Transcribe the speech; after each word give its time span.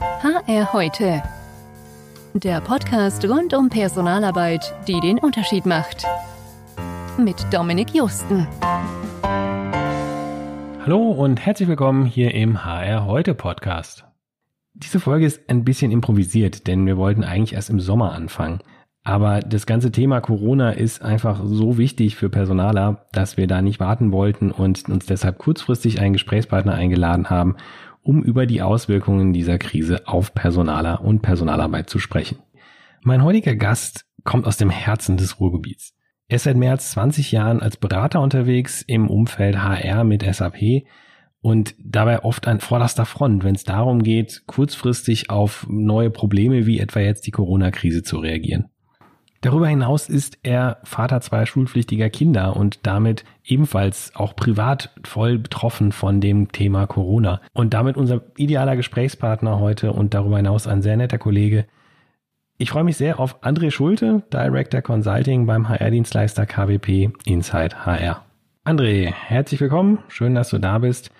HR 0.00 0.72
heute. 0.72 1.22
Der 2.32 2.60
Podcast 2.60 3.28
rund 3.28 3.54
um 3.54 3.68
Personalarbeit, 3.68 4.74
die 4.88 4.98
den 5.00 5.18
Unterschied 5.18 5.66
macht. 5.66 6.04
Mit 7.18 7.36
Dominik 7.52 7.94
Justen. 7.94 8.46
Hallo 10.82 11.10
und 11.10 11.44
herzlich 11.44 11.68
willkommen 11.68 12.06
hier 12.06 12.34
im 12.34 12.64
HR 12.64 13.06
heute 13.06 13.34
Podcast. 13.34 14.04
Diese 14.72 14.98
Folge 14.98 15.26
ist 15.26 15.48
ein 15.48 15.64
bisschen 15.64 15.92
improvisiert, 15.92 16.66
denn 16.66 16.86
wir 16.86 16.96
wollten 16.96 17.22
eigentlich 17.22 17.54
erst 17.54 17.70
im 17.70 17.78
Sommer 17.78 18.12
anfangen. 18.12 18.60
Aber 19.04 19.40
das 19.40 19.66
ganze 19.66 19.92
Thema 19.92 20.22
Corona 20.22 20.70
ist 20.70 21.02
einfach 21.02 21.42
so 21.44 21.76
wichtig 21.76 22.16
für 22.16 22.30
Personaler, 22.30 23.04
dass 23.12 23.36
wir 23.36 23.46
da 23.46 23.60
nicht 23.60 23.78
warten 23.78 24.12
wollten 24.12 24.50
und 24.50 24.88
uns 24.88 25.04
deshalb 25.04 25.36
kurzfristig 25.36 26.00
einen 26.00 26.14
Gesprächspartner 26.14 26.72
eingeladen 26.72 27.28
haben, 27.28 27.56
um 28.04 28.22
über 28.22 28.46
die 28.46 28.62
Auswirkungen 28.62 29.32
dieser 29.32 29.58
Krise 29.58 30.06
auf 30.06 30.34
Personaler 30.34 31.00
und 31.00 31.22
Personalarbeit 31.22 31.90
zu 31.90 31.98
sprechen. 31.98 32.38
Mein 33.02 33.24
heutiger 33.24 33.56
Gast 33.56 34.04
kommt 34.22 34.46
aus 34.46 34.56
dem 34.56 34.70
Herzen 34.70 35.16
des 35.16 35.40
Ruhrgebiets. 35.40 35.94
Er 36.28 36.36
ist 36.36 36.44
seit 36.44 36.56
mehr 36.56 36.70
als 36.70 36.90
20 36.92 37.32
Jahren 37.32 37.60
als 37.60 37.76
Berater 37.76 38.20
unterwegs 38.20 38.82
im 38.82 39.10
Umfeld 39.10 39.58
HR 39.58 40.04
mit 40.04 40.22
SAP 40.22 40.84
und 41.40 41.74
dabei 41.78 42.24
oft 42.24 42.46
an 42.46 42.60
vorderster 42.60 43.04
Front, 43.04 43.44
wenn 43.44 43.54
es 43.54 43.64
darum 43.64 44.02
geht, 44.02 44.44
kurzfristig 44.46 45.28
auf 45.28 45.66
neue 45.68 46.10
Probleme 46.10 46.66
wie 46.66 46.80
etwa 46.80 47.00
jetzt 47.00 47.26
die 47.26 47.30
Corona-Krise 47.30 48.02
zu 48.02 48.18
reagieren. 48.18 48.70
Darüber 49.44 49.68
hinaus 49.68 50.08
ist 50.08 50.38
er 50.42 50.78
Vater 50.84 51.20
zweier 51.20 51.44
schulpflichtiger 51.44 52.08
Kinder 52.08 52.56
und 52.56 52.86
damit 52.86 53.26
ebenfalls 53.44 54.10
auch 54.14 54.34
privat 54.34 54.88
voll 55.04 55.36
betroffen 55.36 55.92
von 55.92 56.22
dem 56.22 56.50
Thema 56.50 56.86
Corona. 56.86 57.42
Und 57.52 57.74
damit 57.74 57.98
unser 57.98 58.22
idealer 58.38 58.74
Gesprächspartner 58.74 59.60
heute 59.60 59.92
und 59.92 60.14
darüber 60.14 60.38
hinaus 60.38 60.66
ein 60.66 60.80
sehr 60.80 60.96
netter 60.96 61.18
Kollege. 61.18 61.66
Ich 62.56 62.70
freue 62.70 62.84
mich 62.84 62.96
sehr 62.96 63.20
auf 63.20 63.44
André 63.44 63.70
Schulte, 63.70 64.22
Director 64.32 64.80
Consulting 64.80 65.44
beim 65.44 65.68
HR-Dienstleister 65.68 66.46
KWP 66.46 67.10
Inside 67.26 67.84
HR. 67.84 68.24
André, 68.64 69.12
herzlich 69.12 69.60
willkommen. 69.60 69.98
Schön, 70.08 70.34
dass 70.34 70.48
du 70.48 70.58
da 70.58 70.78
bist. 70.78 71.10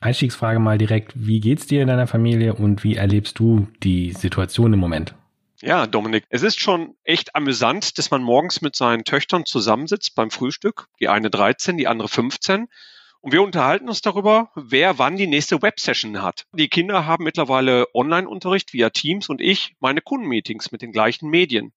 Einstiegsfrage 0.00 0.58
mal 0.58 0.76
direkt. 0.76 1.14
Wie 1.14 1.40
geht's 1.40 1.66
dir 1.66 1.80
in 1.80 1.88
deiner 1.88 2.06
Familie 2.06 2.52
und 2.52 2.84
wie 2.84 2.96
erlebst 2.96 3.38
du 3.38 3.66
die 3.82 4.12
Situation 4.12 4.74
im 4.74 4.78
Moment? 4.78 5.14
Ja, 5.62 5.86
Dominik, 5.86 6.24
es 6.28 6.42
ist 6.42 6.60
schon 6.60 6.96
echt 7.02 7.34
amüsant, 7.34 7.96
dass 7.96 8.10
man 8.10 8.22
morgens 8.22 8.60
mit 8.60 8.76
seinen 8.76 9.04
Töchtern 9.04 9.46
zusammensitzt 9.46 10.14
beim 10.14 10.30
Frühstück. 10.30 10.88
Die 11.00 11.08
eine 11.08 11.30
13, 11.30 11.78
die 11.78 11.88
andere 11.88 12.08
15. 12.08 12.68
Und 13.20 13.32
wir 13.32 13.42
unterhalten 13.42 13.88
uns 13.88 14.02
darüber, 14.02 14.50
wer 14.54 14.98
wann 14.98 15.16
die 15.16 15.26
nächste 15.26 15.62
Websession 15.62 16.20
hat. 16.22 16.46
Die 16.52 16.68
Kinder 16.68 17.06
haben 17.06 17.24
mittlerweile 17.24 17.86
Online-Unterricht 17.94 18.74
via 18.74 18.90
Teams 18.90 19.28
und 19.30 19.40
ich 19.40 19.74
meine 19.80 20.02
Kundenmeetings 20.02 20.72
mit 20.72 20.82
den 20.82 20.92
gleichen 20.92 21.30
Medien. 21.30 21.72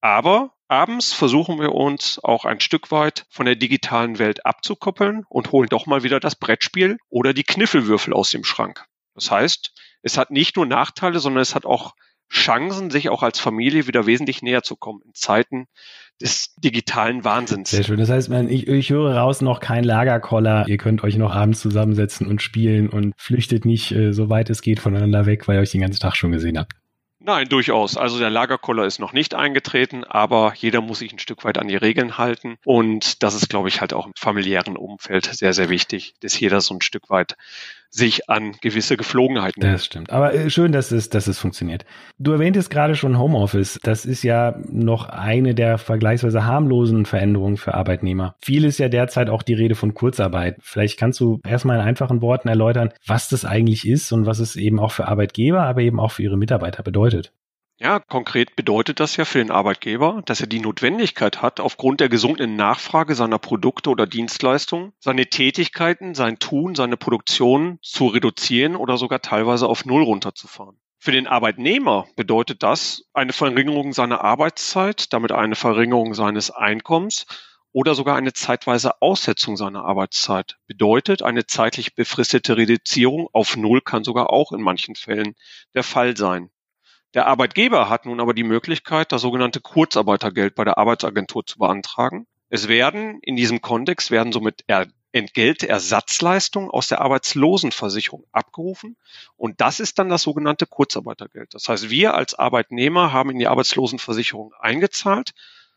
Aber 0.00 0.54
abends 0.66 1.12
versuchen 1.12 1.60
wir 1.60 1.72
uns 1.72 2.18
auch 2.22 2.46
ein 2.46 2.60
Stück 2.60 2.90
weit 2.90 3.26
von 3.28 3.44
der 3.44 3.56
digitalen 3.56 4.18
Welt 4.18 4.46
abzukoppeln 4.46 5.24
und 5.28 5.52
holen 5.52 5.68
doch 5.68 5.86
mal 5.86 6.02
wieder 6.02 6.18
das 6.18 6.34
Brettspiel 6.34 6.96
oder 7.10 7.34
die 7.34 7.44
Kniffelwürfel 7.44 8.14
aus 8.14 8.30
dem 8.30 8.44
Schrank. 8.44 8.86
Das 9.14 9.30
heißt, 9.30 9.74
es 10.02 10.16
hat 10.16 10.30
nicht 10.30 10.56
nur 10.56 10.66
Nachteile, 10.66 11.18
sondern 11.18 11.42
es 11.42 11.54
hat 11.54 11.66
auch 11.66 11.94
Chancen, 12.30 12.90
sich 12.90 13.08
auch 13.08 13.22
als 13.22 13.38
Familie 13.38 13.86
wieder 13.86 14.06
wesentlich 14.06 14.42
näher 14.42 14.62
zu 14.62 14.76
kommen 14.76 15.00
in 15.04 15.14
Zeiten 15.14 15.66
des 16.20 16.54
digitalen 16.56 17.24
Wahnsinns. 17.24 17.70
Sehr 17.70 17.84
schön. 17.84 17.98
Das 17.98 18.10
heißt, 18.10 18.28
man, 18.28 18.48
ich, 18.48 18.66
ich 18.66 18.90
höre 18.90 19.16
raus 19.16 19.40
noch 19.40 19.60
kein 19.60 19.84
Lagerkoller. 19.84 20.66
Ihr 20.66 20.76
könnt 20.76 21.04
euch 21.04 21.16
noch 21.16 21.34
abends 21.34 21.60
zusammensetzen 21.60 22.26
und 22.26 22.42
spielen 22.42 22.88
und 22.88 23.14
flüchtet 23.16 23.64
nicht, 23.64 23.92
äh, 23.92 24.12
so 24.12 24.28
weit 24.28 24.50
es 24.50 24.62
geht, 24.62 24.80
voneinander 24.80 25.26
weg, 25.26 25.46
weil 25.46 25.56
ihr 25.56 25.62
euch 25.62 25.70
den 25.70 25.80
ganzen 25.80 26.00
Tag 26.00 26.16
schon 26.16 26.32
gesehen 26.32 26.58
habt. 26.58 26.72
Nein, 27.20 27.48
durchaus. 27.48 27.96
Also 27.96 28.18
der 28.18 28.30
Lagerkoller 28.30 28.86
ist 28.86 29.00
noch 29.00 29.12
nicht 29.12 29.34
eingetreten, 29.34 30.04
aber 30.04 30.54
jeder 30.56 30.80
muss 30.80 31.00
sich 31.00 31.12
ein 31.12 31.18
Stück 31.18 31.44
weit 31.44 31.58
an 31.58 31.68
die 31.68 31.76
Regeln 31.76 32.16
halten. 32.16 32.58
Und 32.64 33.22
das 33.22 33.34
ist, 33.34 33.50
glaube 33.50 33.68
ich, 33.68 33.80
halt 33.80 33.92
auch 33.92 34.06
im 34.06 34.12
familiären 34.16 34.76
Umfeld 34.76 35.26
sehr, 35.26 35.52
sehr 35.52 35.68
wichtig, 35.68 36.14
dass 36.20 36.38
jeder 36.38 36.60
so 36.60 36.74
ein 36.74 36.80
Stück 36.80 37.10
weit 37.10 37.36
sich 37.90 38.28
an 38.28 38.52
gewisse 38.60 38.96
Geflogenheiten. 38.96 39.60
Das 39.60 39.84
stimmt. 39.84 40.10
Aber 40.10 40.34
äh, 40.34 40.50
schön, 40.50 40.72
dass 40.72 40.92
es, 40.92 41.08
dass 41.08 41.26
es 41.26 41.38
funktioniert. 41.38 41.84
Du 42.18 42.32
erwähntest 42.32 42.70
gerade 42.70 42.94
schon 42.94 43.18
Homeoffice. 43.18 43.78
Das 43.82 44.04
ist 44.04 44.22
ja 44.22 44.58
noch 44.68 45.08
eine 45.08 45.54
der 45.54 45.78
vergleichsweise 45.78 46.44
harmlosen 46.44 47.06
Veränderungen 47.06 47.56
für 47.56 47.74
Arbeitnehmer. 47.74 48.34
Viel 48.40 48.64
ist 48.64 48.78
ja 48.78 48.88
derzeit 48.88 49.30
auch 49.30 49.42
die 49.42 49.54
Rede 49.54 49.74
von 49.74 49.94
Kurzarbeit. 49.94 50.56
Vielleicht 50.60 50.98
kannst 50.98 51.20
du 51.20 51.40
erstmal 51.46 51.76
in 51.76 51.86
einfachen 51.86 52.20
Worten 52.20 52.48
erläutern, 52.48 52.92
was 53.06 53.28
das 53.28 53.44
eigentlich 53.44 53.86
ist 53.88 54.12
und 54.12 54.26
was 54.26 54.38
es 54.38 54.56
eben 54.56 54.78
auch 54.78 54.92
für 54.92 55.08
Arbeitgeber, 55.08 55.62
aber 55.62 55.80
eben 55.80 56.00
auch 56.00 56.12
für 56.12 56.22
ihre 56.22 56.36
Mitarbeiter 56.36 56.82
bedeutet. 56.82 57.32
Ja, 57.80 58.00
konkret 58.00 58.56
bedeutet 58.56 58.98
das 58.98 59.16
ja 59.16 59.24
für 59.24 59.38
den 59.38 59.52
Arbeitgeber, 59.52 60.22
dass 60.24 60.40
er 60.40 60.48
die 60.48 60.58
Notwendigkeit 60.58 61.42
hat, 61.42 61.60
aufgrund 61.60 62.00
der 62.00 62.08
gesunkenen 62.08 62.56
Nachfrage 62.56 63.14
seiner 63.14 63.38
Produkte 63.38 63.90
oder 63.90 64.04
Dienstleistungen, 64.04 64.92
seine 64.98 65.26
Tätigkeiten, 65.26 66.16
sein 66.16 66.40
Tun, 66.40 66.74
seine 66.74 66.96
Produktion 66.96 67.78
zu 67.80 68.08
reduzieren 68.08 68.74
oder 68.74 68.96
sogar 68.96 69.22
teilweise 69.22 69.68
auf 69.68 69.84
Null 69.84 70.02
runterzufahren. 70.02 70.80
Für 70.98 71.12
den 71.12 71.28
Arbeitnehmer 71.28 72.08
bedeutet 72.16 72.64
das 72.64 73.04
eine 73.14 73.32
Verringerung 73.32 73.92
seiner 73.92 74.24
Arbeitszeit, 74.24 75.12
damit 75.12 75.30
eine 75.30 75.54
Verringerung 75.54 76.14
seines 76.14 76.50
Einkommens 76.50 77.26
oder 77.70 77.94
sogar 77.94 78.16
eine 78.16 78.32
zeitweise 78.32 79.00
Aussetzung 79.00 79.56
seiner 79.56 79.84
Arbeitszeit. 79.84 80.56
Bedeutet, 80.66 81.22
eine 81.22 81.46
zeitlich 81.46 81.94
befristete 81.94 82.56
Reduzierung 82.56 83.28
auf 83.32 83.56
Null 83.56 83.82
kann 83.82 84.02
sogar 84.02 84.30
auch 84.32 84.50
in 84.50 84.62
manchen 84.62 84.96
Fällen 84.96 85.36
der 85.74 85.84
Fall 85.84 86.16
sein. 86.16 86.50
Der 87.14 87.26
Arbeitgeber 87.26 87.88
hat 87.88 88.04
nun 88.04 88.20
aber 88.20 88.34
die 88.34 88.44
Möglichkeit, 88.44 89.12
das 89.12 89.22
sogenannte 89.22 89.60
Kurzarbeitergeld 89.60 90.54
bei 90.54 90.64
der 90.64 90.76
Arbeitsagentur 90.76 91.46
zu 91.46 91.58
beantragen. 91.58 92.26
Es 92.50 92.68
werden 92.68 93.18
in 93.22 93.36
diesem 93.36 93.60
Kontext 93.60 94.10
werden 94.10 94.32
somit 94.32 94.64
Entgeltersatzleistungen 95.12 96.70
aus 96.70 96.88
der 96.88 97.00
Arbeitslosenversicherung 97.00 98.26
abgerufen 98.32 98.96
und 99.36 99.60
das 99.60 99.80
ist 99.80 99.98
dann 99.98 100.10
das 100.10 100.22
sogenannte 100.22 100.66
Kurzarbeitergeld. 100.66 101.54
Das 101.54 101.68
heißt, 101.68 101.88
wir 101.88 102.14
als 102.14 102.34
Arbeitnehmer 102.34 103.12
haben 103.12 103.30
in 103.30 103.38
die 103.38 103.48
Arbeitslosenversicherung 103.48 104.52
eingezahlt 104.60 105.32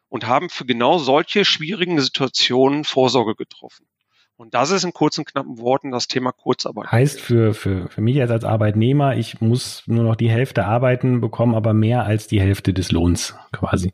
und 0.10 0.28
haben 0.28 0.50
für 0.50 0.66
genau 0.66 0.98
solche 0.98 1.46
schwierigen 1.46 2.02
Situationen 2.02 2.84
Vorsorge 2.84 3.36
getroffen. 3.36 3.86
Und 4.42 4.56
das 4.56 4.72
ist 4.72 4.84
in 4.84 4.92
kurzen, 4.92 5.24
knappen 5.24 5.60
Worten 5.60 5.92
das 5.92 6.08
Thema 6.08 6.32
Kurzarbeit. 6.32 6.92
Heißt 6.92 7.22
für, 7.22 7.54
für, 7.54 7.88
für 7.90 8.02
mich 8.02 8.20
als 8.20 8.44
Arbeitnehmer, 8.44 9.16
ich 9.16 9.40
muss 9.40 9.84
nur 9.86 10.04
noch 10.04 10.16
die 10.16 10.32
Hälfte 10.32 10.66
arbeiten, 10.66 11.22
bekommen 11.22 11.54
aber 11.54 11.76
mehr 11.76 12.06
als 12.06 12.26
die 12.26 12.42
Hälfte 12.42 12.74
des 12.74 12.92
Lohns 12.92 13.36
quasi. 13.52 13.94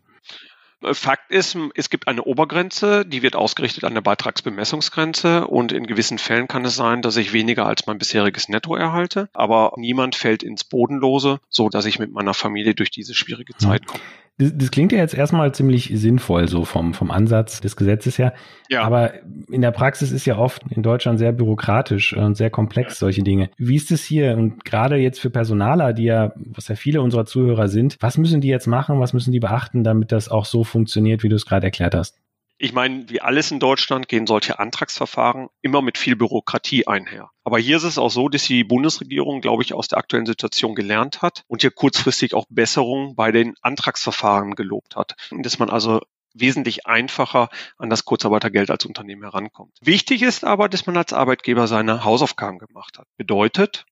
Fakt 0.94 1.32
ist, 1.32 1.58
es 1.76 1.90
gibt 1.90 2.08
eine 2.08 2.24
Obergrenze, 2.24 3.06
die 3.06 3.24
wird 3.24 3.36
ausgerichtet 3.36 3.84
an 3.84 3.94
der 3.94 4.00
Beitragsbemessungsgrenze 4.00 5.48
und 5.48 5.74
in 5.74 5.86
gewissen 5.86 6.18
Fällen 6.18 6.48
kann 6.48 6.64
es 6.64 6.78
sein, 6.78 7.02
dass 7.02 7.18
ich 7.18 7.34
weniger 7.34 7.66
als 7.66 7.86
mein 7.86 7.98
bisheriges 7.98 8.48
Netto 8.48 8.74
erhalte, 8.74 9.30
aber 9.34 9.74
niemand 9.76 10.16
fällt 10.16 10.44
ins 10.44 10.64
Bodenlose, 10.64 11.42
so 11.50 11.68
dass 11.68 11.86
ich 11.86 12.00
mit 12.00 12.14
meiner 12.14 12.34
Familie 12.34 12.74
durch 12.74 12.92
diese 12.92 13.16
schwierige 13.16 13.52
hm. 13.52 13.60
Zeit 13.60 13.86
komme. 13.86 14.04
Das, 14.38 14.52
das 14.56 14.72
klingt 14.72 14.92
ja 14.92 15.00
jetzt 15.00 15.16
erstmal 15.16 15.54
ziemlich 15.54 15.92
sinnvoll, 15.94 16.48
so 16.48 16.64
vom, 16.64 16.94
vom 16.94 17.10
Ansatz 17.10 17.60
des 17.60 17.76
Gesetzes 17.76 18.20
her. 18.20 18.34
Ja. 18.70 18.84
Aber 18.84 19.14
in 19.50 19.62
der 19.62 19.72
Praxis 19.72 20.12
ist 20.12 20.26
ja 20.26 20.38
oft 20.38 20.62
in 20.70 20.84
Deutschland 20.84 21.18
sehr 21.18 21.32
bürokratisch 21.32 22.16
und 22.16 22.36
sehr 22.36 22.50
komplex, 22.50 22.94
ja. 22.94 23.00
solche 23.00 23.24
Dinge. 23.24 23.50
Wie 23.58 23.76
ist 23.76 23.92
es 23.92 24.04
hier? 24.04 24.38
Und 24.38 24.64
gerade 24.64 24.98
jetzt 24.98 25.20
für 25.20 25.30
Personaler, 25.30 25.94
die 25.94 26.06
ja, 26.06 26.34
was 26.36 26.68
ja 26.68 26.76
viele 26.76 27.02
unserer 27.02 27.26
Zuhörer 27.26 27.68
sind, 27.68 27.98
was 28.00 28.18
müssen 28.18 28.42
die 28.42 28.50
jetzt 28.50 28.68
machen? 28.68 29.00
Was 29.00 29.14
müssen 29.14 29.32
die 29.32 29.40
beachten, 29.40 29.84
damit 29.84 30.12
das 30.12 30.30
auch 30.30 30.46
so 30.46 30.64
funktioniert, 30.64 31.24
wie 31.24 31.30
du 31.30 31.36
es 31.36 31.46
gerade 31.46 31.66
erklärt 31.66 31.96
hast? 31.96 32.20
Ich 32.60 32.74
meine, 32.74 33.08
wie 33.10 33.22
alles 33.22 33.52
in 33.52 33.60
Deutschland 33.60 34.08
gehen 34.08 34.26
solche 34.26 34.58
Antragsverfahren 34.58 35.50
immer 35.62 35.84
mit 35.84 35.98
viel 35.98 36.16
Bürokratie 36.16 36.88
einher. 36.88 37.30
Aber 37.44 37.60
hier 37.60 37.78
ist 37.78 37.84
es 37.84 38.00
auch 38.00 38.10
so, 38.10 38.30
dass 38.30 38.44
die 38.44 38.64
Bundesregierung, 38.64 39.42
glaube 39.42 39.62
ich, 39.62 39.76
aus 39.76 39.88
der 39.88 40.00
aktuellen 40.00 40.26
Situation 40.26 40.74
gelernt 40.74 41.22
hat 41.22 41.44
und 41.48 41.62
hier 41.62 41.70
kurzfristig 41.70 42.34
auch 42.34 42.46
Besserungen 42.50 43.16
bei 43.16 43.32
den 43.32 43.54
Antragsverfahren 43.62 44.56
gelobt 44.56 44.96
hat. 44.96 45.16
Dass 45.32 45.60
man 45.60 45.70
also 45.70 46.02
wesentlich 46.34 46.88
einfacher 46.88 47.50
an 47.78 47.90
das 47.90 48.06
Kurzarbeitergeld 48.06 48.72
als 48.72 48.86
Unternehmen 48.86 49.24
herankommt. 49.24 49.78
Wichtig 49.82 50.24
ist 50.24 50.44
aber, 50.44 50.68
dass 50.68 50.86
man 50.86 50.98
als 50.98 51.14
Arbeitgeber 51.14 51.68
seine 51.68 52.04
Hausaufgaben 52.04 52.58
gemacht 52.58 52.98
hat. 52.98 53.08
Bedeutet, 53.18 53.86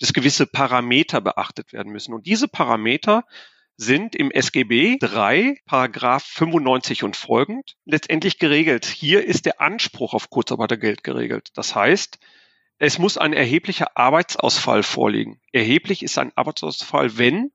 dass 0.00 0.12
gewisse 0.12 0.46
Parameter 0.46 1.20
beachtet 1.20 1.72
werden 1.72 1.92
müssen. 1.92 2.12
Und 2.12 2.26
diese 2.26 2.48
Parameter 2.48 3.24
sind 3.76 4.14
im 4.14 4.30
SGB 4.30 4.98
3, 5.00 5.56
Paragraph 5.66 6.24
95 6.24 7.04
und 7.04 7.16
folgend 7.16 7.76
letztendlich 7.84 8.38
geregelt. 8.38 8.84
Hier 8.86 9.24
ist 9.24 9.46
der 9.46 9.60
Anspruch 9.60 10.14
auf 10.14 10.30
Kurzarbeitergeld 10.30 11.02
geregelt. 11.04 11.50
Das 11.54 11.74
heißt, 11.74 12.18
es 12.78 12.98
muss 12.98 13.18
ein 13.18 13.32
erheblicher 13.32 13.96
Arbeitsausfall 13.96 14.82
vorliegen. 14.82 15.40
Erheblich 15.52 16.02
ist 16.02 16.18
ein 16.18 16.32
Arbeitsausfall, 16.36 17.16
wenn 17.18 17.52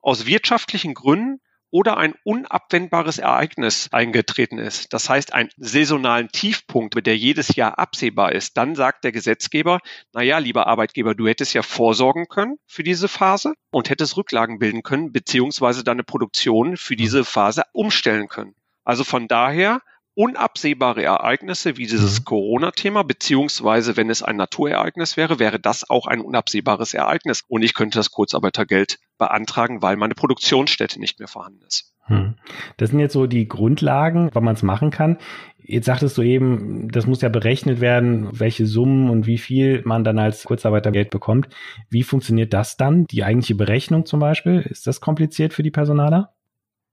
aus 0.00 0.26
wirtschaftlichen 0.26 0.94
Gründen 0.94 1.40
oder 1.72 1.96
ein 1.96 2.14
unabwendbares 2.22 3.18
Ereignis 3.18 3.88
eingetreten 3.90 4.58
ist, 4.58 4.92
das 4.92 5.08
heißt 5.08 5.32
einen 5.32 5.48
saisonalen 5.56 6.28
Tiefpunkt, 6.28 6.94
der 7.04 7.16
jedes 7.16 7.56
Jahr 7.56 7.78
absehbar 7.78 8.32
ist, 8.32 8.56
dann 8.56 8.76
sagt 8.76 9.02
der 9.02 9.10
Gesetzgeber, 9.10 9.80
na 10.12 10.22
ja, 10.22 10.38
lieber 10.38 10.66
Arbeitgeber, 10.68 11.14
du 11.14 11.26
hättest 11.26 11.54
ja 11.54 11.62
vorsorgen 11.62 12.28
können 12.28 12.58
für 12.66 12.82
diese 12.82 13.08
Phase 13.08 13.54
und 13.70 13.88
hättest 13.88 14.16
Rücklagen 14.16 14.58
bilden 14.58 14.82
können, 14.82 15.12
beziehungsweise 15.12 15.82
deine 15.82 16.04
Produktion 16.04 16.76
für 16.76 16.94
diese 16.94 17.24
Phase 17.24 17.62
umstellen 17.72 18.28
können. 18.28 18.54
Also 18.84 19.02
von 19.02 19.26
daher 19.26 19.80
unabsehbare 20.14 21.02
Ereignisse 21.02 21.76
wie 21.76 21.86
dieses 21.86 22.20
mhm. 22.20 22.24
Corona-Thema, 22.24 23.02
beziehungsweise 23.02 23.96
wenn 23.96 24.10
es 24.10 24.22
ein 24.22 24.36
Naturereignis 24.36 25.16
wäre, 25.16 25.38
wäre 25.38 25.58
das 25.58 25.88
auch 25.88 26.06
ein 26.06 26.20
unabsehbares 26.20 26.94
Ereignis. 26.94 27.42
Und 27.48 27.62
ich 27.62 27.74
könnte 27.74 27.98
das 27.98 28.10
Kurzarbeitergeld 28.10 28.98
beantragen, 29.18 29.82
weil 29.82 29.96
meine 29.96 30.14
Produktionsstätte 30.14 31.00
nicht 31.00 31.18
mehr 31.18 31.28
vorhanden 31.28 31.62
ist. 31.66 31.92
Hm. 32.06 32.34
Das 32.76 32.90
sind 32.90 32.98
jetzt 32.98 33.12
so 33.12 33.26
die 33.26 33.48
Grundlagen, 33.48 34.30
wann 34.32 34.44
man 34.44 34.54
es 34.54 34.62
machen 34.62 34.90
kann. 34.90 35.18
Jetzt 35.64 35.86
sagtest 35.86 36.18
du 36.18 36.22
eben, 36.22 36.90
das 36.90 37.06
muss 37.06 37.22
ja 37.22 37.28
berechnet 37.28 37.80
werden, 37.80 38.28
welche 38.32 38.66
Summen 38.66 39.08
und 39.08 39.26
wie 39.26 39.38
viel 39.38 39.82
man 39.84 40.02
dann 40.02 40.18
als 40.18 40.42
Kurzarbeitergeld 40.42 41.10
bekommt. 41.10 41.48
Wie 41.88 42.02
funktioniert 42.02 42.52
das 42.52 42.76
dann? 42.76 43.06
Die 43.06 43.22
eigentliche 43.22 43.54
Berechnung 43.54 44.04
zum 44.04 44.18
Beispiel? 44.18 44.60
Ist 44.60 44.88
das 44.88 45.00
kompliziert 45.00 45.54
für 45.54 45.62
die 45.62 45.70
Personaler? 45.70 46.34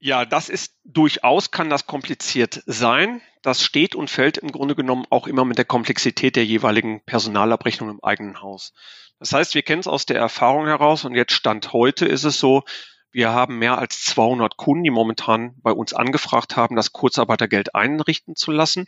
Ja, 0.01 0.23
das 0.23 0.47
ist 0.47 0.75
durchaus 0.85 1.51
kann 1.51 1.69
das 1.69 1.85
kompliziert 1.85 2.63
sein. 2.65 3.21
Das 3.41 3.61
steht 3.61 3.95
und 3.95 4.09
fällt 4.09 4.37
im 4.37 4.51
Grunde 4.51 4.73
genommen 4.75 5.05
auch 5.09 5.27
immer 5.27 5.43
mit 5.43 5.57
der 5.57 5.65
Komplexität 5.65 6.37
der 6.37 6.45
jeweiligen 6.45 7.01
Personalabrechnung 7.01 7.89
im 7.89 8.03
eigenen 8.03 8.41
Haus. 8.41 8.73
Das 9.19 9.33
heißt, 9.33 9.55
wir 9.55 9.61
kennen 9.61 9.81
es 9.81 9.87
aus 9.87 10.05
der 10.05 10.17
Erfahrung 10.17 10.67
heraus 10.67 11.03
und 11.03 11.15
jetzt 11.15 11.33
Stand 11.33 11.73
heute 11.73 12.05
ist 12.05 12.23
es 12.23 12.39
so, 12.39 12.63
wir 13.11 13.31
haben 13.31 13.57
mehr 13.59 13.77
als 13.77 14.03
200 14.05 14.55
Kunden, 14.55 14.83
die 14.83 14.89
momentan 14.89 15.55
bei 15.61 15.71
uns 15.71 15.93
angefragt 15.93 16.55
haben, 16.55 16.77
das 16.77 16.93
Kurzarbeitergeld 16.93 17.75
einrichten 17.75 18.35
zu 18.35 18.51
lassen, 18.51 18.87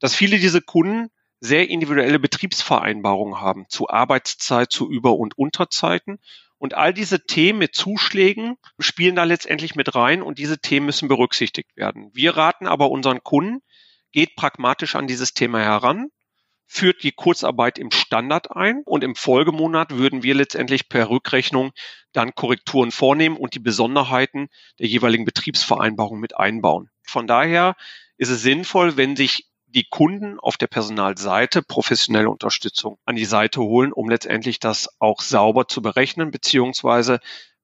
dass 0.00 0.16
viele 0.16 0.38
dieser 0.38 0.60
Kunden 0.60 1.10
sehr 1.38 1.68
individuelle 1.68 2.18
Betriebsvereinbarungen 2.18 3.40
haben 3.40 3.66
zu 3.68 3.88
Arbeitszeit, 3.88 4.72
zu 4.72 4.90
Über- 4.90 5.16
und 5.16 5.38
Unterzeiten 5.38 6.18
und 6.58 6.74
all 6.74 6.92
diese 6.92 7.24
Themen 7.24 7.60
mit 7.60 7.74
Zuschlägen 7.74 8.56
spielen 8.78 9.16
da 9.16 9.24
letztendlich 9.24 9.74
mit 9.74 9.94
rein 9.94 10.22
und 10.22 10.38
diese 10.38 10.58
Themen 10.58 10.86
müssen 10.86 11.08
berücksichtigt 11.08 11.76
werden. 11.76 12.10
Wir 12.12 12.36
raten 12.36 12.66
aber 12.66 12.90
unseren 12.90 13.22
Kunden, 13.22 13.60
geht 14.12 14.36
pragmatisch 14.36 14.96
an 14.96 15.06
dieses 15.06 15.34
Thema 15.34 15.60
heran, 15.60 16.08
führt 16.66 17.02
die 17.02 17.12
Kurzarbeit 17.12 17.78
im 17.78 17.90
Standard 17.90 18.54
ein 18.54 18.82
und 18.84 19.02
im 19.02 19.14
Folgemonat 19.14 19.96
würden 19.96 20.22
wir 20.22 20.34
letztendlich 20.34 20.88
per 20.88 21.08
Rückrechnung 21.08 21.72
dann 22.12 22.34
Korrekturen 22.34 22.90
vornehmen 22.90 23.36
und 23.36 23.54
die 23.54 23.60
Besonderheiten 23.60 24.48
der 24.78 24.86
jeweiligen 24.86 25.24
Betriebsvereinbarung 25.24 26.20
mit 26.20 26.36
einbauen. 26.36 26.90
Von 27.02 27.26
daher 27.26 27.74
ist 28.18 28.28
es 28.28 28.42
sinnvoll, 28.42 28.96
wenn 28.96 29.16
sich 29.16 29.48
die 29.68 29.84
Kunden 29.84 30.38
auf 30.40 30.56
der 30.56 30.66
Personalseite 30.66 31.62
professionelle 31.62 32.30
Unterstützung 32.30 32.98
an 33.04 33.16
die 33.16 33.24
Seite 33.24 33.60
holen, 33.60 33.92
um 33.92 34.08
letztendlich 34.08 34.60
das 34.60 34.88
auch 34.98 35.20
sauber 35.20 35.68
zu 35.68 35.82
berechnen, 35.82 36.30
beziehungsweise 36.30 37.20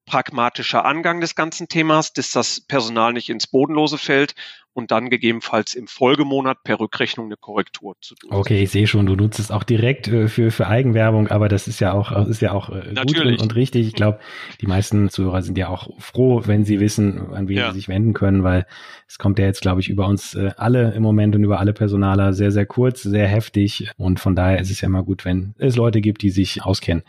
pragmatischer 0.06 0.84
Angang 0.84 1.20
des 1.20 1.34
ganzen 1.34 1.68
Themas, 1.68 2.12
dass 2.12 2.30
das 2.30 2.60
Personal 2.60 3.12
nicht 3.12 3.30
ins 3.30 3.46
Bodenlose 3.46 3.98
fällt 3.98 4.34
und 4.74 4.90
dann 4.90 5.08
gegebenenfalls 5.08 5.74
im 5.74 5.86
Folgemonat 5.86 6.64
per 6.64 6.80
Rückrechnung 6.80 7.26
eine 7.26 7.36
Korrektur 7.36 7.94
zu 8.00 8.16
tun. 8.16 8.30
Okay, 8.32 8.64
ich 8.64 8.70
sehe 8.70 8.88
schon, 8.88 9.06
du 9.06 9.14
nutzt 9.14 9.38
es 9.38 9.52
auch 9.52 9.62
direkt 9.62 10.08
äh, 10.08 10.28
für, 10.28 10.50
für 10.50 10.66
Eigenwerbung, 10.66 11.28
aber 11.28 11.48
das 11.48 11.68
ist 11.68 11.80
ja 11.80 11.92
auch, 11.92 12.26
ist 12.26 12.42
ja 12.42 12.52
auch 12.52 12.70
äh, 12.70 12.92
gut 13.06 13.18
und, 13.20 13.40
und, 13.40 13.54
richtig. 13.54 13.86
Ich 13.86 13.94
glaube, 13.94 14.18
die 14.60 14.66
meisten 14.66 15.08
Zuhörer 15.08 15.42
sind 15.42 15.56
ja 15.56 15.68
auch 15.68 15.88
froh, 16.00 16.42
wenn 16.44 16.64
sie 16.64 16.80
wissen, 16.80 17.32
an 17.32 17.48
wen 17.48 17.56
ja. 17.56 17.68
sie 17.68 17.78
sich 17.78 17.88
wenden 17.88 18.12
können, 18.12 18.42
weil 18.42 18.66
es 19.06 19.18
kommt 19.18 19.38
ja 19.38 19.46
jetzt, 19.46 19.62
glaube 19.62 19.80
ich, 19.80 19.88
über 19.88 20.08
uns 20.08 20.34
äh, 20.34 20.50
alle 20.56 20.92
im 20.92 21.02
Moment 21.02 21.36
und 21.36 21.44
über 21.44 21.60
alle 21.60 21.72
Personaler 21.72 22.32
sehr, 22.32 22.50
sehr 22.50 22.66
kurz, 22.66 23.02
sehr 23.02 23.28
heftig 23.28 23.90
und 23.96 24.18
von 24.18 24.34
daher 24.34 24.60
ist 24.60 24.70
es 24.70 24.80
ja 24.80 24.86
immer 24.86 25.04
gut, 25.04 25.24
wenn 25.24 25.54
es 25.58 25.76
Leute 25.76 26.00
gibt, 26.00 26.22
die 26.22 26.30
sich 26.30 26.64
auskennen. 26.64 27.04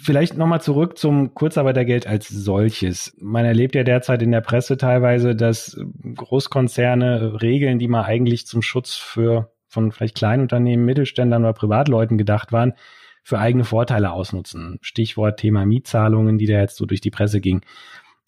Vielleicht 0.00 0.36
nochmal 0.36 0.60
zurück 0.60 0.96
zum 0.96 1.34
Kurzarbeitergeld 1.34 2.06
als 2.06 2.28
solches. 2.28 3.16
Man 3.18 3.44
erlebt 3.44 3.74
ja 3.74 3.82
derzeit 3.82 4.22
in 4.22 4.30
der 4.30 4.40
Presse 4.40 4.76
teilweise, 4.76 5.34
dass 5.34 5.76
Großkonzerne 6.14 7.42
Regeln, 7.42 7.80
die 7.80 7.88
mal 7.88 8.04
eigentlich 8.04 8.46
zum 8.46 8.62
Schutz 8.62 8.94
für 8.94 9.50
von 9.66 9.90
vielleicht 9.90 10.16
Kleinunternehmen, 10.16 10.86
Mittelständlern 10.86 11.44
oder 11.44 11.52
Privatleuten 11.52 12.16
gedacht 12.16 12.52
waren, 12.52 12.74
für 13.22 13.38
eigene 13.38 13.64
Vorteile 13.64 14.12
ausnutzen. 14.12 14.78
Stichwort 14.80 15.40
Thema 15.40 15.66
Mietzahlungen, 15.66 16.38
die 16.38 16.46
da 16.46 16.60
jetzt 16.60 16.76
so 16.76 16.86
durch 16.86 17.00
die 17.00 17.10
Presse 17.10 17.40
ging. 17.40 17.60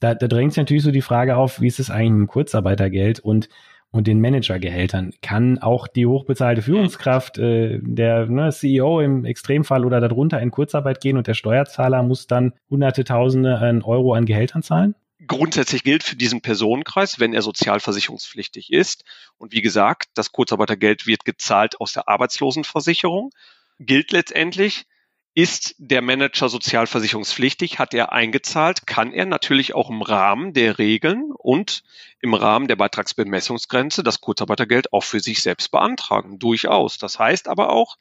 Da, 0.00 0.14
da 0.14 0.28
drängt 0.28 0.52
sich 0.52 0.60
natürlich 0.60 0.82
so 0.82 0.90
die 0.90 1.02
Frage 1.02 1.36
auf, 1.36 1.60
wie 1.60 1.68
ist 1.68 1.80
es 1.80 1.90
eigentlich 1.90 2.10
mit 2.10 2.18
dem 2.18 2.26
Kurzarbeitergeld 2.26 3.20
und 3.20 3.48
und 3.92 4.06
den 4.06 4.20
Managergehältern 4.20 5.12
kann 5.20 5.58
auch 5.58 5.88
die 5.88 6.06
hochbezahlte 6.06 6.62
Führungskraft, 6.62 7.38
äh, 7.38 7.80
der 7.82 8.26
ne, 8.26 8.50
CEO 8.50 9.00
im 9.00 9.24
Extremfall 9.24 9.84
oder 9.84 10.00
darunter 10.00 10.40
in 10.40 10.50
Kurzarbeit 10.50 11.00
gehen 11.00 11.16
und 11.16 11.26
der 11.26 11.34
Steuerzahler 11.34 12.02
muss 12.02 12.26
dann 12.26 12.52
hunderte 12.68 13.04
Tausende 13.04 13.58
an 13.58 13.82
Euro 13.82 14.14
an 14.14 14.26
Gehältern 14.26 14.62
zahlen? 14.62 14.94
Grundsätzlich 15.26 15.82
gilt 15.82 16.02
für 16.02 16.16
diesen 16.16 16.40
Personenkreis, 16.40 17.20
wenn 17.20 17.34
er 17.34 17.42
sozialversicherungspflichtig 17.42 18.72
ist. 18.72 19.04
Und 19.36 19.52
wie 19.52 19.60
gesagt, 19.60 20.08
das 20.14 20.32
Kurzarbeitergeld 20.32 21.06
wird 21.06 21.24
gezahlt 21.24 21.78
aus 21.80 21.92
der 21.92 22.08
Arbeitslosenversicherung, 22.08 23.30
gilt 23.78 24.12
letztendlich, 24.12 24.86
ist 25.34 25.74
der 25.78 26.02
Manager 26.02 26.48
sozialversicherungspflichtig? 26.48 27.78
Hat 27.78 27.94
er 27.94 28.12
eingezahlt? 28.12 28.86
Kann 28.86 29.12
er 29.12 29.26
natürlich 29.26 29.74
auch 29.74 29.90
im 29.90 30.02
Rahmen 30.02 30.52
der 30.52 30.78
Regeln 30.78 31.30
und 31.32 31.82
im 32.20 32.34
Rahmen 32.34 32.68
der 32.68 32.76
Beitragsbemessungsgrenze 32.76 34.02
das 34.02 34.20
Kurzarbeitergeld 34.20 34.92
auch 34.92 35.04
für 35.04 35.20
sich 35.20 35.42
selbst 35.42 35.70
beantragen? 35.70 36.38
Durchaus. 36.38 36.98
Das 36.98 37.18
heißt 37.18 37.48
aber 37.48 37.70
auch, 37.70 37.96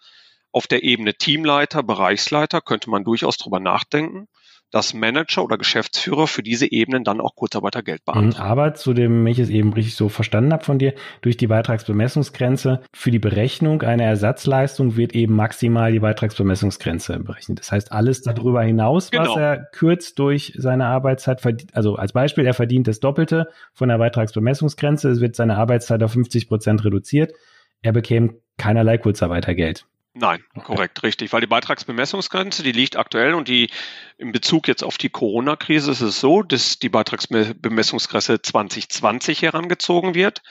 auf 0.51 0.65
der 0.65 0.83
Ebene 0.83 1.13
Teamleiter, 1.13 1.83
Bereichsleiter 1.83 2.61
könnte 2.61 2.89
man 2.89 3.03
durchaus 3.03 3.37
drüber 3.37 3.59
nachdenken, 3.59 4.27
dass 4.71 4.93
Manager 4.93 5.43
oder 5.43 5.57
Geschäftsführer 5.57 6.27
für 6.27 6.43
diese 6.43 6.71
Ebenen 6.71 7.03
dann 7.03 7.21
auch 7.21 7.35
Kurzarbeitergeld 7.35 8.01
mhm, 8.01 8.11
beantragen. 8.11 8.49
Aber 8.49 8.73
zu 8.73 8.93
dem, 8.93 9.23
wenn 9.25 9.31
ich 9.31 9.39
es 9.39 9.49
eben 9.49 9.73
richtig 9.73 9.95
so 9.95 10.09
verstanden 10.09 10.53
habe 10.53 10.63
von 10.63 10.79
dir, 10.79 10.93
durch 11.21 11.37
die 11.37 11.47
Beitragsbemessungsgrenze 11.47 12.81
für 12.93 13.11
die 13.11 13.19
Berechnung 13.19 13.81
einer 13.81 14.03
Ersatzleistung 14.03 14.95
wird 14.95 15.13
eben 15.13 15.35
maximal 15.35 15.91
die 15.91 15.99
Beitragsbemessungsgrenze 15.99 17.19
berechnet. 17.19 17.59
Das 17.59 17.71
heißt, 17.71 17.91
alles 17.91 18.21
darüber 18.21 18.63
hinaus, 18.63 19.11
genau. 19.11 19.29
was 19.29 19.37
er 19.37 19.57
kürzt 19.71 20.19
durch 20.19 20.53
seine 20.57 20.85
Arbeitszeit, 20.85 21.41
also 21.73 21.95
als 21.95 22.13
Beispiel, 22.13 22.45
er 22.45 22.53
verdient 22.53 22.87
das 22.87 22.99
Doppelte 22.99 23.49
von 23.73 23.89
der 23.89 23.97
Beitragsbemessungsgrenze, 23.97 25.09
es 25.09 25.21
wird 25.21 25.35
seine 25.35 25.57
Arbeitszeit 25.57 26.03
auf 26.03 26.11
50 26.13 26.47
Prozent 26.47 26.83
reduziert, 26.85 27.33
er 27.81 27.93
bekäme 27.93 28.35
keinerlei 28.57 28.97
Kurzarbeitergeld. 28.97 29.85
Nein, 30.13 30.43
okay. 30.55 30.65
korrekt, 30.65 31.03
richtig. 31.03 31.31
Weil 31.31 31.41
die 31.41 31.47
Beitragsbemessungsgrenze, 31.47 32.63
die 32.63 32.71
liegt 32.71 32.97
aktuell 32.97 33.35
und 33.35 33.47
die 33.47 33.69
in 34.17 34.31
Bezug 34.31 34.67
jetzt 34.67 34.83
auf 34.83 34.97
die 34.97 35.09
Corona-Krise 35.09 35.91
ist 35.91 36.01
es 36.01 36.19
so, 36.19 36.41
dass 36.41 36.79
die 36.79 36.89
Beitragsbemessungsgrenze 36.89 38.41
2020 38.41 39.43
herangezogen 39.43 40.15
wird. 40.15 40.41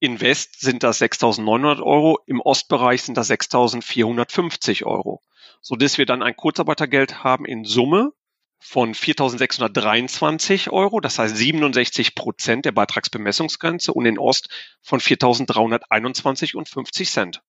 In 0.00 0.20
West 0.20 0.60
sind 0.60 0.82
das 0.82 1.00
6.900 1.00 1.82
Euro, 1.82 2.18
im 2.26 2.40
Ostbereich 2.40 3.02
sind 3.02 3.16
das 3.16 3.30
6.450 3.30 4.84
Euro. 4.84 5.22
So 5.62 5.76
dass 5.76 5.98
wir 5.98 6.06
dann 6.06 6.22
ein 6.22 6.36
Kurzarbeitergeld 6.36 7.24
haben 7.24 7.46
in 7.46 7.64
Summe 7.64 8.12
von 8.58 8.94
4.623 8.94 10.70
Euro, 10.70 11.00
das 11.00 11.18
heißt 11.18 11.36
67 11.36 12.14
Prozent 12.14 12.64
der 12.64 12.72
Beitragsbemessungsgrenze 12.72 13.92
und 13.92 14.04
in 14.04 14.18
Ost 14.18 14.48
von 14.82 15.00
4.321 15.00 16.56
und 16.56 16.68
50 16.68 17.10
Cent. 17.10 17.42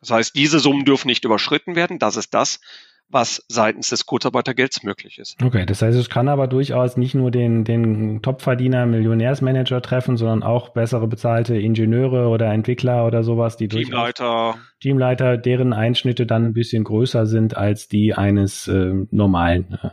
Das 0.00 0.10
heißt, 0.10 0.34
diese 0.36 0.58
Summen 0.58 0.84
dürfen 0.84 1.08
nicht 1.08 1.24
überschritten 1.24 1.74
werden. 1.74 1.98
Das 1.98 2.16
ist 2.16 2.34
das, 2.34 2.60
was 3.08 3.44
seitens 3.48 3.90
des 3.90 4.06
Kurzarbeitergelds 4.06 4.82
möglich 4.82 5.18
ist. 5.18 5.40
Okay, 5.42 5.64
das 5.64 5.80
heißt, 5.80 5.96
es 5.96 6.10
kann 6.10 6.28
aber 6.28 6.48
durchaus 6.48 6.96
nicht 6.96 7.14
nur 7.14 7.30
den, 7.30 7.64
den 7.64 8.20
Topverdiener, 8.20 8.86
Millionärsmanager 8.86 9.80
treffen, 9.80 10.16
sondern 10.16 10.42
auch 10.42 10.70
bessere 10.70 11.06
bezahlte 11.06 11.56
Ingenieure 11.56 12.28
oder 12.28 12.52
Entwickler 12.52 13.06
oder 13.06 13.22
sowas, 13.22 13.56
die 13.56 13.68
Teamleiter. 13.68 14.56
Teamleiter, 14.80 15.36
deren 15.36 15.72
Einschnitte 15.72 16.26
dann 16.26 16.46
ein 16.46 16.52
bisschen 16.52 16.84
größer 16.84 17.26
sind 17.26 17.56
als 17.56 17.88
die 17.88 18.14
eines 18.14 18.66
äh, 18.66 18.92
normalen. 19.10 19.78
Äh. 19.82 19.90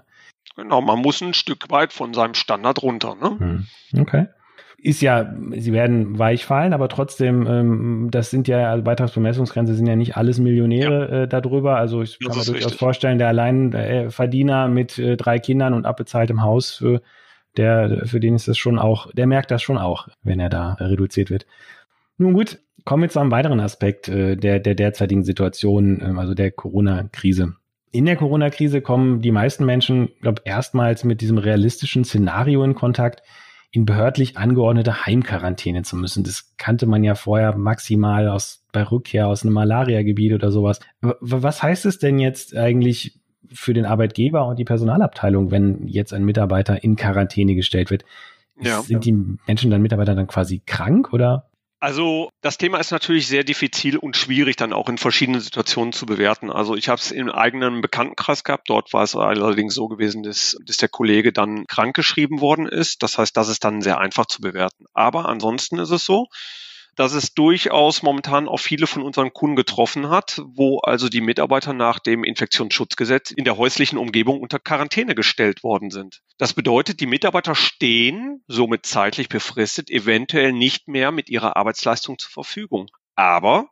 Genau, 0.55 0.81
man 0.81 0.99
muss 0.99 1.21
ein 1.21 1.33
Stück 1.33 1.69
weit 1.69 1.93
von 1.93 2.13
seinem 2.13 2.33
Standard 2.33 2.81
runter. 2.81 3.15
Ne? 3.15 3.39
Hm. 3.39 4.01
Okay 4.01 4.27
ist 4.83 5.01
ja, 5.01 5.33
sie 5.51 5.71
werden 5.71 6.19
weich 6.19 6.45
fallen, 6.45 6.73
aber 6.73 6.89
trotzdem, 6.89 7.47
ähm, 7.47 8.07
das 8.11 8.29
sind 8.29 8.49
ja, 8.49 8.69
also 8.69 8.83
Beitragsbemessungsgrenze 8.83 9.75
sind 9.75 9.87
ja 9.87 9.95
nicht 9.95 10.17
alles 10.17 10.39
Millionäre 10.39 11.09
ja. 11.09 11.23
äh, 11.23 11.27
darüber. 11.27 11.77
Also 11.77 12.01
ich 12.01 12.19
das 12.19 12.27
kann 12.27 12.37
mir 12.37 12.45
durchaus 12.45 12.65
richtig. 12.65 12.79
vorstellen, 12.79 13.17
der 13.17 13.29
Alleinverdiener 13.29 14.67
mit 14.67 14.99
äh, 14.99 15.15
drei 15.15 15.39
Kindern 15.39 15.73
und 15.73 15.85
abbezahltem 15.85 16.41
Haus, 16.41 16.73
für, 16.73 17.01
der, 17.55 18.01
für 18.05 18.19
den 18.19 18.35
ist 18.35 18.49
das 18.49 18.57
schon 18.57 18.77
auch, 18.77 19.09
der 19.13 19.25
merkt 19.25 19.51
das 19.51 19.61
schon 19.61 19.77
auch, 19.77 20.09
wenn 20.21 20.41
er 20.41 20.49
da 20.49 20.73
reduziert 20.73 21.29
wird. 21.29 21.45
Nun 22.17 22.33
gut, 22.33 22.59
kommen 22.83 23.03
wir 23.03 23.09
zu 23.09 23.21
einem 23.21 23.31
weiteren 23.31 23.61
Aspekt 23.61 24.09
äh, 24.09 24.35
der, 24.35 24.59
der 24.59 24.75
derzeitigen 24.75 25.23
Situation, 25.23 26.01
äh, 26.01 26.19
also 26.19 26.33
der 26.33 26.51
Corona-Krise. 26.51 27.55
In 27.93 28.05
der 28.05 28.17
Corona-Krise 28.17 28.81
kommen 28.81 29.21
die 29.21 29.31
meisten 29.31 29.65
Menschen, 29.65 30.09
glaube 30.21 30.41
erstmals 30.43 31.05
mit 31.05 31.21
diesem 31.21 31.37
realistischen 31.37 32.03
Szenario 32.03 32.65
in 32.65 32.75
Kontakt, 32.75 33.23
in 33.75 33.85
behördlich 33.85 34.37
angeordnete 34.37 35.07
Heimquarantäne 35.07 35.81
zu 35.81 35.95
müssen. 35.95 36.23
Das 36.23 36.53
kannte 36.57 36.85
man 36.85 37.03
ja 37.03 37.15
vorher 37.15 37.57
maximal 37.57 38.29
aus 38.29 38.63
bei 38.71 38.83
Rückkehr 38.83 39.27
aus 39.27 39.43
einem 39.43 39.53
Malariagebiet 39.53 40.33
oder 40.33 40.51
sowas. 40.51 40.79
Was 41.01 41.63
heißt 41.63 41.87
es 41.87 41.97
denn 41.97 42.19
jetzt 42.19 42.55
eigentlich 42.55 43.19
für 43.51 43.73
den 43.73 43.85
Arbeitgeber 43.85 44.45
und 44.45 44.59
die 44.59 44.63
Personalabteilung, 44.63 45.49
wenn 45.49 45.87
jetzt 45.87 46.13
ein 46.13 46.23
Mitarbeiter 46.23 46.83
in 46.83 46.95
Quarantäne 46.95 47.55
gestellt 47.55 47.89
wird? 47.89 48.05
Ja. 48.61 48.79
Sind 48.83 49.05
die 49.05 49.37
Menschen 49.47 49.71
dann 49.71 49.81
Mitarbeiter 49.81 50.13
dann 50.13 50.27
quasi 50.27 50.61
krank 50.63 51.11
oder? 51.11 51.49
Also 51.83 52.29
das 52.39 52.57
Thema 52.57 52.77
ist 52.77 52.91
natürlich 52.91 53.27
sehr 53.27 53.43
diffizil 53.43 53.97
und 53.97 54.15
schwierig 54.15 54.55
dann 54.55 54.71
auch 54.71 54.87
in 54.87 54.97
verschiedenen 54.97 55.41
Situationen 55.41 55.91
zu 55.91 56.05
bewerten. 56.05 56.49
Also 56.49 56.77
ich 56.77 56.87
habe 56.87 57.01
es 57.01 57.11
im 57.11 57.29
eigenen 57.29 57.81
Bekanntenkreis 57.81 58.45
gehabt. 58.45 58.69
Dort 58.69 58.93
war 58.93 59.03
es 59.03 59.17
allerdings 59.17 59.75
so 59.75 59.89
gewesen, 59.89 60.23
dass, 60.23 60.55
dass 60.65 60.77
der 60.77 60.87
Kollege 60.87 61.33
dann 61.33 61.67
krankgeschrieben 61.67 62.39
worden 62.39 62.67
ist. 62.67 63.03
Das 63.03 63.17
heißt, 63.17 63.35
das 63.35 63.49
ist 63.49 63.65
dann 63.65 63.81
sehr 63.81 63.99
einfach 63.99 64.27
zu 64.27 64.39
bewerten. 64.39 64.85
Aber 64.93 65.27
ansonsten 65.27 65.77
ist 65.77 65.89
es 65.89 66.05
so, 66.05 66.27
dass 66.95 67.13
es 67.13 67.33
durchaus 67.33 68.03
momentan 68.03 68.47
auch 68.47 68.59
viele 68.59 68.87
von 68.87 69.03
unseren 69.03 69.33
Kunden 69.33 69.55
getroffen 69.55 70.09
hat, 70.09 70.41
wo 70.45 70.79
also 70.79 71.09
die 71.09 71.21
Mitarbeiter 71.21 71.73
nach 71.73 71.99
dem 71.99 72.23
Infektionsschutzgesetz 72.23 73.31
in 73.31 73.43
der 73.43 73.57
häuslichen 73.57 73.97
Umgebung 73.97 74.39
unter 74.39 74.59
Quarantäne 74.59 75.15
gestellt 75.15 75.63
worden 75.63 75.89
sind. 75.89 76.21
Das 76.37 76.53
bedeutet, 76.53 76.99
die 76.99 77.07
Mitarbeiter 77.07 77.55
stehen, 77.55 78.43
somit 78.47 78.85
zeitlich 78.85 79.29
befristet, 79.29 79.89
eventuell 79.89 80.53
nicht 80.53 80.87
mehr 80.87 81.11
mit 81.11 81.29
ihrer 81.29 81.57
Arbeitsleistung 81.57 82.17
zur 82.19 82.31
Verfügung. 82.31 82.87
Aber 83.15 83.67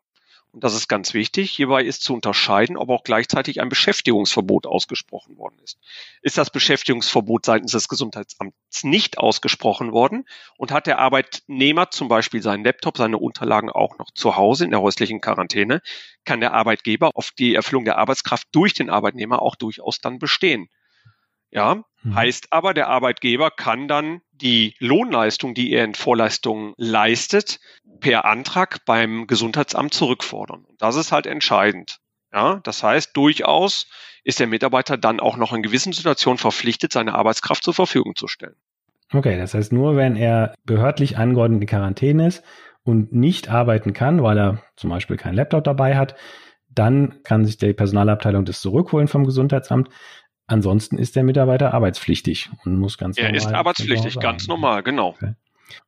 und 0.53 0.65
das 0.65 0.75
ist 0.75 0.89
ganz 0.89 1.13
wichtig, 1.13 1.49
hierbei 1.49 1.83
ist 1.83 2.03
zu 2.03 2.13
unterscheiden, 2.13 2.75
ob 2.75 2.89
auch 2.89 3.03
gleichzeitig 3.03 3.61
ein 3.61 3.69
Beschäftigungsverbot 3.69 4.67
ausgesprochen 4.67 5.37
worden 5.37 5.57
ist. 5.63 5.79
Ist 6.21 6.37
das 6.37 6.49
Beschäftigungsverbot 6.49 7.45
seitens 7.45 7.71
des 7.71 7.87
Gesundheitsamts 7.87 8.83
nicht 8.83 9.17
ausgesprochen 9.17 9.93
worden 9.93 10.25
und 10.57 10.71
hat 10.71 10.87
der 10.87 10.99
Arbeitnehmer 10.99 11.89
zum 11.91 12.09
Beispiel 12.09 12.41
seinen 12.41 12.65
Laptop, 12.65 12.97
seine 12.97 13.17
Unterlagen 13.17 13.69
auch 13.69 13.97
noch 13.97 14.11
zu 14.11 14.35
Hause 14.35 14.65
in 14.65 14.71
der 14.71 14.81
häuslichen 14.81 15.21
Quarantäne, 15.21 15.81
kann 16.25 16.41
der 16.41 16.53
Arbeitgeber 16.53 17.11
auf 17.13 17.31
die 17.31 17.55
Erfüllung 17.55 17.85
der 17.85 17.97
Arbeitskraft 17.97 18.47
durch 18.51 18.73
den 18.73 18.89
Arbeitnehmer 18.89 19.41
auch 19.41 19.55
durchaus 19.55 20.01
dann 20.01 20.19
bestehen. 20.19 20.67
Ja, 21.49 21.83
mhm. 22.03 22.15
heißt 22.15 22.51
aber, 22.51 22.73
der 22.73 22.89
Arbeitgeber 22.89 23.51
kann 23.51 23.87
dann 23.87 24.21
die 24.41 24.75
Lohnleistung, 24.79 25.53
die 25.53 25.71
er 25.71 25.85
in 25.85 25.93
Vorleistungen 25.93 26.73
leistet, 26.77 27.59
per 27.99 28.25
Antrag 28.25 28.83
beim 28.85 29.27
Gesundheitsamt 29.27 29.93
zurückfordern. 29.93 30.65
Und 30.65 30.81
das 30.81 30.95
ist 30.95 31.11
halt 31.11 31.27
entscheidend. 31.27 31.99
Ja, 32.33 32.61
das 32.63 32.81
heißt, 32.83 33.15
durchaus 33.15 33.87
ist 34.23 34.39
der 34.39 34.47
Mitarbeiter 34.47 34.97
dann 34.97 35.19
auch 35.19 35.37
noch 35.37 35.53
in 35.53 35.63
gewissen 35.63 35.93
Situationen 35.93 36.37
verpflichtet, 36.37 36.93
seine 36.93 37.15
Arbeitskraft 37.15 37.63
zur 37.63 37.73
Verfügung 37.73 38.15
zu 38.15 38.27
stellen. 38.27 38.55
Okay, 39.13 39.37
das 39.37 39.53
heißt, 39.53 39.73
nur 39.73 39.97
wenn 39.97 40.15
er 40.15 40.53
behördlich 40.63 41.17
angeordnet 41.17 41.61
in 41.61 41.67
Quarantäne 41.67 42.27
ist 42.27 42.43
und 42.83 43.11
nicht 43.11 43.49
arbeiten 43.49 43.93
kann, 43.93 44.23
weil 44.23 44.37
er 44.37 44.63
zum 44.77 44.89
Beispiel 44.89 45.17
keinen 45.17 45.35
Laptop 45.35 45.63
dabei 45.65 45.97
hat, 45.97 46.15
dann 46.73 47.21
kann 47.23 47.43
sich 47.43 47.57
die 47.57 47.73
Personalabteilung 47.73 48.45
das 48.45 48.61
zurückholen 48.61 49.09
vom 49.09 49.25
Gesundheitsamt. 49.25 49.89
Ansonsten 50.47 50.97
ist 50.97 51.15
der 51.15 51.23
Mitarbeiter 51.23 51.73
arbeitspflichtig 51.73 52.49
und 52.65 52.77
muss 52.77 52.97
ganz 52.97 53.17
er 53.17 53.25
normal. 53.25 53.35
Er 53.35 53.47
ist 53.47 53.53
arbeitspflichtig, 53.53 54.19
ganz 54.19 54.47
normal, 54.47 54.83
genau. 54.83 55.09
Okay. 55.09 55.33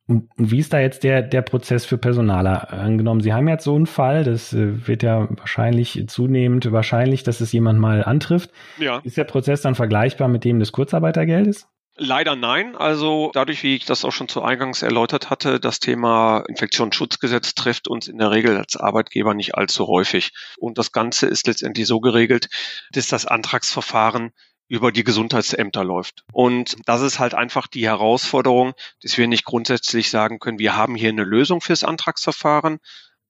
Und, 0.06 0.30
und, 0.36 0.50
wie 0.50 0.58
ist 0.58 0.72
da 0.72 0.80
jetzt 0.80 1.04
der, 1.04 1.22
der 1.22 1.42
Prozess 1.42 1.84
für 1.84 1.98
Personaler? 1.98 2.72
Angenommen, 2.72 3.20
Sie 3.20 3.32
haben 3.32 3.48
jetzt 3.48 3.64
so 3.64 3.74
einen 3.74 3.86
Fall, 3.86 4.24
das 4.24 4.52
äh, 4.52 4.86
wird 4.86 5.02
ja 5.02 5.28
wahrscheinlich 5.38 6.04
zunehmend 6.08 6.70
wahrscheinlich, 6.72 7.22
dass 7.22 7.40
es 7.40 7.52
jemand 7.52 7.80
mal 7.80 8.04
antrifft. 8.04 8.50
Ja. 8.78 9.00
Ist 9.04 9.16
der 9.16 9.24
Prozess 9.24 9.62
dann 9.62 9.74
vergleichbar 9.74 10.28
mit 10.28 10.44
dem 10.44 10.58
des 10.58 10.72
Kurzarbeitergeldes? 10.72 11.68
Leider 11.96 12.34
nein. 12.34 12.74
Also 12.74 13.30
dadurch, 13.34 13.62
wie 13.62 13.76
ich 13.76 13.84
das 13.84 14.04
auch 14.04 14.10
schon 14.10 14.28
zu 14.28 14.42
Eingangs 14.42 14.82
erläutert 14.82 15.30
hatte, 15.30 15.60
das 15.60 15.78
Thema 15.78 16.40
Infektionsschutzgesetz 16.48 17.54
trifft 17.54 17.86
uns 17.86 18.08
in 18.08 18.18
der 18.18 18.32
Regel 18.32 18.56
als 18.56 18.76
Arbeitgeber 18.76 19.32
nicht 19.34 19.54
allzu 19.54 19.86
häufig. 19.86 20.32
Und 20.58 20.76
das 20.76 20.90
Ganze 20.90 21.26
ist 21.26 21.46
letztendlich 21.46 21.86
so 21.86 22.00
geregelt, 22.00 22.48
dass 22.90 23.06
das 23.06 23.26
Antragsverfahren 23.26 24.32
über 24.66 24.90
die 24.90 25.04
Gesundheitsämter 25.04 25.84
läuft. 25.84 26.24
Und 26.32 26.76
das 26.86 27.00
ist 27.00 27.20
halt 27.20 27.34
einfach 27.34 27.68
die 27.68 27.86
Herausforderung, 27.86 28.72
dass 29.02 29.16
wir 29.16 29.28
nicht 29.28 29.44
grundsätzlich 29.44 30.10
sagen 30.10 30.40
können, 30.40 30.58
wir 30.58 30.74
haben 30.74 30.96
hier 30.96 31.10
eine 31.10 31.24
Lösung 31.24 31.60
fürs 31.60 31.84
Antragsverfahren, 31.84 32.78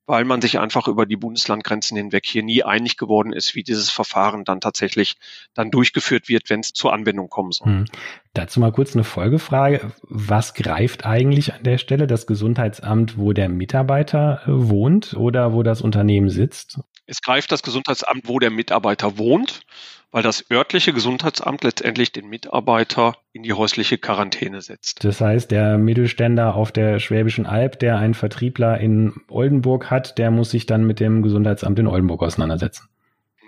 weil 0.07 0.25
man 0.25 0.41
sich 0.41 0.59
einfach 0.59 0.89
über 0.89 1.07
die 1.07 1.17
Bundeslandgrenzen 1.17 1.97
hinweg 1.97 2.27
hier 2.27 2.43
nie 2.43 2.63
einig 2.63 2.97
geworden 2.97 3.33
ist, 3.33 3.55
wie 3.55 3.63
dieses 3.63 3.91
Verfahren 3.91 4.45
dann 4.45 4.61
tatsächlich 4.61 5.17
dann 5.55 5.71
durchgeführt 5.71 6.29
wird, 6.29 6.51
wenn 6.51 6.61
es 6.61 6.73
zur 6.73 6.93
Anwendung 6.93 7.29
kommen 7.29 7.53
soll. 7.53 7.67
Hm. 7.67 7.85
Dazu 8.35 8.61
mal 8.61 8.73
kurz 8.73 8.95
eine 8.95 9.05
Folgefrage. 9.05 9.93
Was 10.03 10.55
greift 10.55 11.07
eigentlich 11.07 11.55
an 11.55 11.63
der 11.63 11.79
Stelle 11.79 12.07
das 12.07 12.27
Gesundheitsamt, 12.27 13.17
wo 13.17 13.33
der 13.33 13.49
Mitarbeiter 13.49 14.43
äh, 14.45 14.49
wohnt 14.49 15.15
oder 15.15 15.53
wo 15.53 15.63
das 15.63 15.81
Unternehmen 15.81 16.29
sitzt? 16.29 16.81
Es 17.07 17.21
greift 17.21 17.53
das 17.53 17.63
Gesundheitsamt, 17.63 18.29
wo 18.29 18.39
der 18.39 18.51
Mitarbeiter 18.51 19.19
wohnt 19.19 19.63
weil 20.15 20.23
das 20.23 20.49
örtliche 20.49 20.93
Gesundheitsamt 20.93 21.65
letztendlich 21.65 22.13
den 22.13 22.29
Mitarbeiter 22.29 23.17
in 23.33 23.43
die 23.43 23.53
häusliche 23.53 23.99
Quarantäne 23.99 24.63
setzt. 24.63 25.03
Das 25.03 25.21
heißt, 25.21 25.51
der 25.51 25.77
Mittelständler 25.77 26.55
auf 26.55 26.71
der 26.71 27.01
Schwäbischen 27.01 27.47
Alb, 27.47 27.81
der 27.81 27.99
einen 27.99 28.15
Vertriebler 28.15 28.79
in 28.79 29.23
Oldenburg 29.27 29.91
hat, 29.91 30.17
der 30.17 30.31
muss 30.31 30.53
sich 30.53 30.67
dann 30.67 30.87
mit 30.87 31.01
dem 31.01 31.23
Gesundheitsamt 31.23 31.81
in 31.81 31.89
Oldenburg 31.89 32.23
auseinandersetzen. 32.23 32.89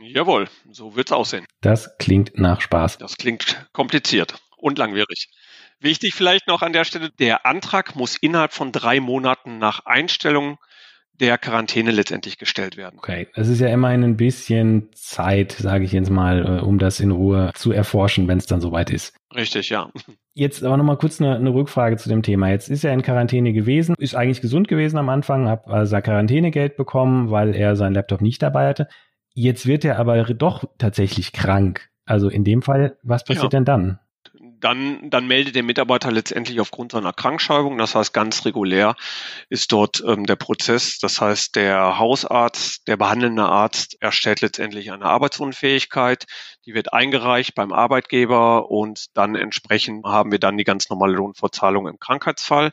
Jawohl, 0.02 0.48
so 0.72 0.96
wird's 0.96 1.12
aussehen. 1.12 1.46
Das 1.60 1.98
klingt 1.98 2.36
nach 2.36 2.60
Spaß. 2.60 2.98
Das 2.98 3.16
klingt 3.16 3.64
kompliziert 3.72 4.34
und 4.56 4.76
langwierig. 4.76 5.28
Wichtig 5.78 6.14
vielleicht 6.14 6.48
noch 6.48 6.62
an 6.62 6.72
der 6.72 6.82
Stelle, 6.82 7.10
der 7.10 7.46
Antrag 7.46 7.94
muss 7.94 8.16
innerhalb 8.16 8.52
von 8.52 8.72
drei 8.72 8.98
Monaten 8.98 9.58
nach 9.58 9.86
Einstellung 9.86 10.58
der 11.20 11.38
Quarantäne 11.38 11.90
letztendlich 11.90 12.38
gestellt 12.38 12.76
werden. 12.76 12.98
Okay, 12.98 13.28
es 13.34 13.48
ist 13.48 13.60
ja 13.60 13.68
immer 13.68 13.88
ein 13.88 14.16
bisschen 14.16 14.88
Zeit, 14.92 15.52
sage 15.52 15.84
ich 15.84 15.92
jetzt 15.92 16.10
mal, 16.10 16.58
äh, 16.58 16.60
um 16.62 16.78
das 16.78 17.00
in 17.00 17.10
Ruhe 17.10 17.50
zu 17.54 17.72
erforschen, 17.72 18.28
wenn 18.28 18.38
es 18.38 18.46
dann 18.46 18.60
soweit 18.60 18.90
ist. 18.90 19.16
Richtig, 19.34 19.70
ja. 19.70 19.90
Jetzt 20.34 20.62
aber 20.62 20.76
nochmal 20.76 20.98
kurz 20.98 21.20
eine, 21.20 21.36
eine, 21.36 21.52
Rückfrage 21.52 21.96
zu 21.96 22.08
dem 22.08 22.22
Thema. 22.22 22.50
Jetzt 22.50 22.68
ist 22.68 22.84
er 22.84 22.92
in 22.92 23.02
Quarantäne 23.02 23.52
gewesen, 23.52 23.94
ist 23.98 24.14
eigentlich 24.14 24.40
gesund 24.40 24.68
gewesen 24.68 24.98
am 24.98 25.08
Anfang, 25.08 25.48
hat 25.48 25.66
also 25.66 25.90
sein 25.90 26.02
Quarantänegeld 26.02 26.76
bekommen, 26.76 27.30
weil 27.30 27.54
er 27.54 27.76
seinen 27.76 27.94
Laptop 27.94 28.20
nicht 28.20 28.42
dabei 28.42 28.68
hatte. 28.68 28.88
Jetzt 29.32 29.66
wird 29.66 29.84
er 29.84 29.98
aber 29.98 30.22
doch 30.24 30.64
tatsächlich 30.78 31.32
krank. 31.32 31.88
Also 32.04 32.28
in 32.28 32.44
dem 32.44 32.62
Fall, 32.62 32.98
was 33.02 33.24
passiert 33.24 33.52
ja. 33.52 33.58
denn 33.58 33.64
dann? 33.64 33.98
Dann, 34.60 35.10
dann 35.10 35.26
meldet 35.26 35.54
der 35.54 35.62
Mitarbeiter 35.62 36.10
letztendlich 36.10 36.60
aufgrund 36.60 36.92
seiner 36.92 37.12
Krankschreibung. 37.12 37.78
Das 37.78 37.94
heißt, 37.94 38.12
ganz 38.12 38.44
regulär 38.44 38.96
ist 39.48 39.72
dort 39.72 40.02
ähm, 40.06 40.26
der 40.26 40.36
Prozess. 40.36 40.98
Das 40.98 41.20
heißt, 41.20 41.56
der 41.56 41.98
Hausarzt, 41.98 42.86
der 42.88 42.96
behandelnde 42.96 43.44
Arzt 43.44 43.96
erstellt 44.00 44.40
letztendlich 44.40 44.92
eine 44.92 45.06
Arbeitsunfähigkeit. 45.06 46.26
Die 46.64 46.74
wird 46.74 46.92
eingereicht 46.92 47.54
beim 47.54 47.72
Arbeitgeber 47.72 48.70
und 48.70 49.06
dann 49.14 49.34
entsprechend 49.34 50.04
haben 50.04 50.32
wir 50.32 50.38
dann 50.38 50.56
die 50.56 50.64
ganz 50.64 50.88
normale 50.90 51.14
Lohnfortzahlung 51.14 51.86
im 51.86 51.98
Krankheitsfall. 51.98 52.72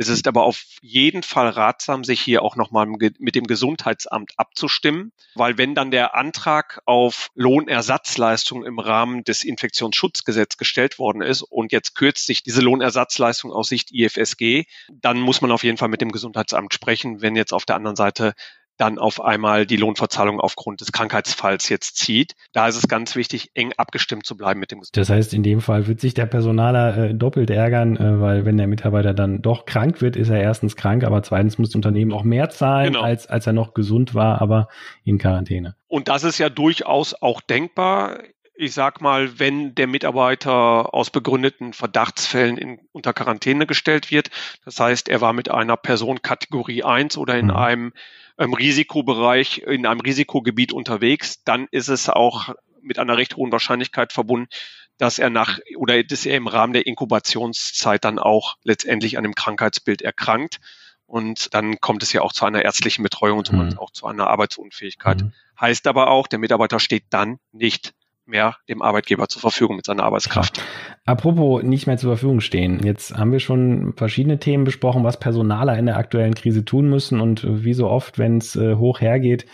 Es 0.00 0.08
ist 0.08 0.28
aber 0.28 0.44
auf 0.44 0.62
jeden 0.80 1.24
Fall 1.24 1.48
ratsam, 1.48 2.04
sich 2.04 2.20
hier 2.20 2.42
auch 2.42 2.54
nochmal 2.54 2.86
mit 2.86 3.34
dem 3.34 3.48
Gesundheitsamt 3.48 4.32
abzustimmen, 4.36 5.10
weil 5.34 5.58
wenn 5.58 5.74
dann 5.74 5.90
der 5.90 6.14
Antrag 6.14 6.80
auf 6.84 7.30
Lohnersatzleistung 7.34 8.64
im 8.64 8.78
Rahmen 8.78 9.24
des 9.24 9.42
Infektionsschutzgesetzes 9.42 10.56
gestellt 10.56 11.00
worden 11.00 11.20
ist 11.20 11.42
und 11.42 11.72
jetzt 11.72 11.96
kürzt 11.96 12.26
sich 12.26 12.44
diese 12.44 12.60
Lohnersatzleistung 12.60 13.52
aus 13.52 13.68
Sicht 13.68 13.90
IFSG, 13.92 14.66
dann 14.88 15.18
muss 15.18 15.40
man 15.40 15.50
auf 15.50 15.64
jeden 15.64 15.78
Fall 15.78 15.88
mit 15.88 16.00
dem 16.00 16.12
Gesundheitsamt 16.12 16.72
sprechen, 16.72 17.20
wenn 17.20 17.34
jetzt 17.34 17.52
auf 17.52 17.64
der 17.64 17.74
anderen 17.74 17.96
Seite 17.96 18.34
dann 18.78 18.98
auf 18.98 19.20
einmal 19.20 19.66
die 19.66 19.76
Lohnverzahlung 19.76 20.40
aufgrund 20.40 20.80
des 20.80 20.92
Krankheitsfalls 20.92 21.68
jetzt 21.68 21.96
zieht. 21.96 22.34
Da 22.52 22.68
ist 22.68 22.76
es 22.76 22.88
ganz 22.88 23.16
wichtig, 23.16 23.50
eng 23.54 23.72
abgestimmt 23.76 24.24
zu 24.24 24.36
bleiben 24.36 24.60
mit 24.60 24.70
dem 24.70 24.80
Das 24.92 25.10
heißt, 25.10 25.34
in 25.34 25.42
dem 25.42 25.60
Fall 25.60 25.86
wird 25.86 26.00
sich 26.00 26.14
der 26.14 26.26
Personaler 26.26 26.96
äh, 26.96 27.14
doppelt 27.14 27.50
ärgern, 27.50 27.96
äh, 27.96 28.20
weil 28.20 28.44
wenn 28.44 28.56
der 28.56 28.68
Mitarbeiter 28.68 29.14
dann 29.14 29.42
doch 29.42 29.66
krank 29.66 30.00
wird, 30.00 30.16
ist 30.16 30.30
er 30.30 30.40
erstens 30.40 30.76
krank, 30.76 31.04
aber 31.04 31.22
zweitens 31.22 31.58
muss 31.58 31.70
das 31.70 31.74
Unternehmen 31.74 32.12
auch 32.12 32.22
mehr 32.24 32.50
zahlen, 32.50 32.92
genau. 32.92 33.02
als, 33.02 33.26
als 33.26 33.46
er 33.46 33.52
noch 33.52 33.74
gesund 33.74 34.14
war, 34.14 34.40
aber 34.40 34.68
in 35.04 35.18
Quarantäne. 35.18 35.74
Und 35.88 36.08
das 36.08 36.22
ist 36.24 36.38
ja 36.38 36.48
durchaus 36.48 37.14
auch 37.20 37.40
denkbar 37.40 38.18
ich 38.60 38.74
sag 38.74 39.00
mal, 39.00 39.38
wenn 39.38 39.76
der 39.76 39.86
Mitarbeiter 39.86 40.92
aus 40.92 41.10
begründeten 41.10 41.72
Verdachtsfällen 41.72 42.58
in, 42.58 42.80
unter 42.90 43.12
Quarantäne 43.12 43.66
gestellt 43.66 44.10
wird, 44.10 44.30
das 44.64 44.80
heißt, 44.80 45.08
er 45.08 45.20
war 45.20 45.32
mit 45.32 45.48
einer 45.48 45.76
Person 45.76 46.22
Kategorie 46.22 46.82
1 46.82 47.16
oder 47.18 47.38
in 47.38 47.46
mhm. 47.46 47.56
einem 47.56 47.92
ähm, 48.38 48.54
Risikobereich, 48.54 49.58
in 49.58 49.86
einem 49.86 50.00
Risikogebiet 50.00 50.72
unterwegs, 50.72 51.42
dann 51.44 51.66
ist 51.70 51.88
es 51.88 52.08
auch 52.08 52.54
mit 52.80 52.98
einer 52.98 53.16
recht 53.16 53.36
hohen 53.36 53.52
Wahrscheinlichkeit 53.52 54.12
verbunden, 54.12 54.48
dass 54.96 55.18
er 55.18 55.30
nach 55.30 55.58
oder 55.76 56.02
dass 56.02 56.26
er 56.26 56.36
im 56.36 56.46
Rahmen 56.46 56.72
der 56.72 56.86
Inkubationszeit 56.86 58.04
dann 58.04 58.18
auch 58.18 58.56
letztendlich 58.64 59.18
an 59.18 59.24
einem 59.24 59.34
Krankheitsbild 59.34 60.02
erkrankt. 60.02 60.58
Und 61.06 61.54
dann 61.54 61.80
kommt 61.80 62.02
es 62.02 62.12
ja 62.12 62.20
auch 62.20 62.32
zu 62.32 62.44
einer 62.44 62.62
ärztlichen 62.62 63.02
Betreuung 63.02 63.38
und 63.38 63.52
mhm. 63.52 63.78
auch 63.78 63.90
zu 63.90 64.06
einer 64.06 64.26
Arbeitsunfähigkeit. 64.28 65.22
Mhm. 65.22 65.32
Heißt 65.58 65.86
aber 65.86 66.10
auch, 66.10 66.26
der 66.26 66.38
Mitarbeiter 66.38 66.80
steht 66.80 67.04
dann 67.10 67.38
nicht 67.52 67.94
mehr 68.28 68.56
dem 68.68 68.82
Arbeitgeber 68.82 69.28
zur 69.28 69.40
Verfügung 69.40 69.76
mit 69.76 69.86
seiner 69.86 70.04
Arbeitskraft. 70.04 70.62
Apropos 71.04 71.62
nicht 71.62 71.86
mehr 71.86 71.96
zur 71.96 72.10
Verfügung 72.10 72.40
stehen. 72.40 72.84
Jetzt 72.84 73.16
haben 73.16 73.32
wir 73.32 73.40
schon 73.40 73.94
verschiedene 73.96 74.38
Themen 74.38 74.64
besprochen, 74.64 75.04
was 75.04 75.18
Personaler 75.18 75.78
in 75.78 75.86
der 75.86 75.96
aktuellen 75.96 76.34
Krise 76.34 76.64
tun 76.64 76.88
müssen 76.88 77.20
und 77.20 77.44
wie 77.64 77.72
so 77.72 77.88
oft, 77.88 78.18
wenn 78.18 78.38
es 78.38 78.54
äh, 78.56 78.76
hoch 78.76 79.00
hergeht, 79.00 79.46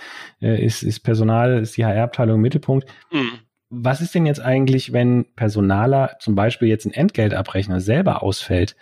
äh, 0.43 0.63
ist, 0.63 0.83
ist 0.83 1.01
Personal, 1.01 1.61
ist 1.61 1.77
die 1.77 1.85
HR-Abteilung 1.85 2.37
im 2.37 2.43
Mittelpunkt. 2.43 2.89
Mhm. 3.13 3.39
Was 3.71 4.01
ist 4.01 4.15
denn 4.15 4.27
jetzt 4.27 4.41
eigentlich, 4.41 4.93
wenn 4.93 5.25
Personaler 5.37 6.17
zum 6.21 6.35
Beispiel 6.35 6.69
jetzt 6.69 6.87
ein 6.87 6.93
Entgeltabrechner 6.93 7.81
selber 7.81 8.23
ausfällt? 8.23 8.77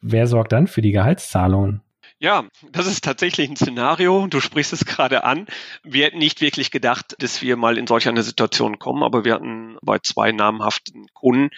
Wer 0.00 0.26
sorgt 0.26 0.52
dann 0.52 0.66
für 0.66 0.82
die 0.82 0.92
Gehaltszahlungen? 0.92 1.82
Ja, 2.22 2.44
das 2.70 2.86
ist 2.86 3.02
tatsächlich 3.02 3.50
ein 3.50 3.56
Szenario. 3.56 4.28
Du 4.28 4.38
sprichst 4.38 4.72
es 4.72 4.84
gerade 4.84 5.24
an. 5.24 5.48
Wir 5.82 6.04
hätten 6.04 6.18
nicht 6.18 6.40
wirklich 6.40 6.70
gedacht, 6.70 7.16
dass 7.18 7.42
wir 7.42 7.56
mal 7.56 7.76
in 7.76 7.88
solch 7.88 8.06
eine 8.06 8.22
Situation 8.22 8.78
kommen, 8.78 9.02
aber 9.02 9.24
wir 9.24 9.34
hatten 9.34 9.76
bei 9.82 9.98
zwei 9.98 10.30
namhaften 10.30 11.08
Kunden 11.14 11.50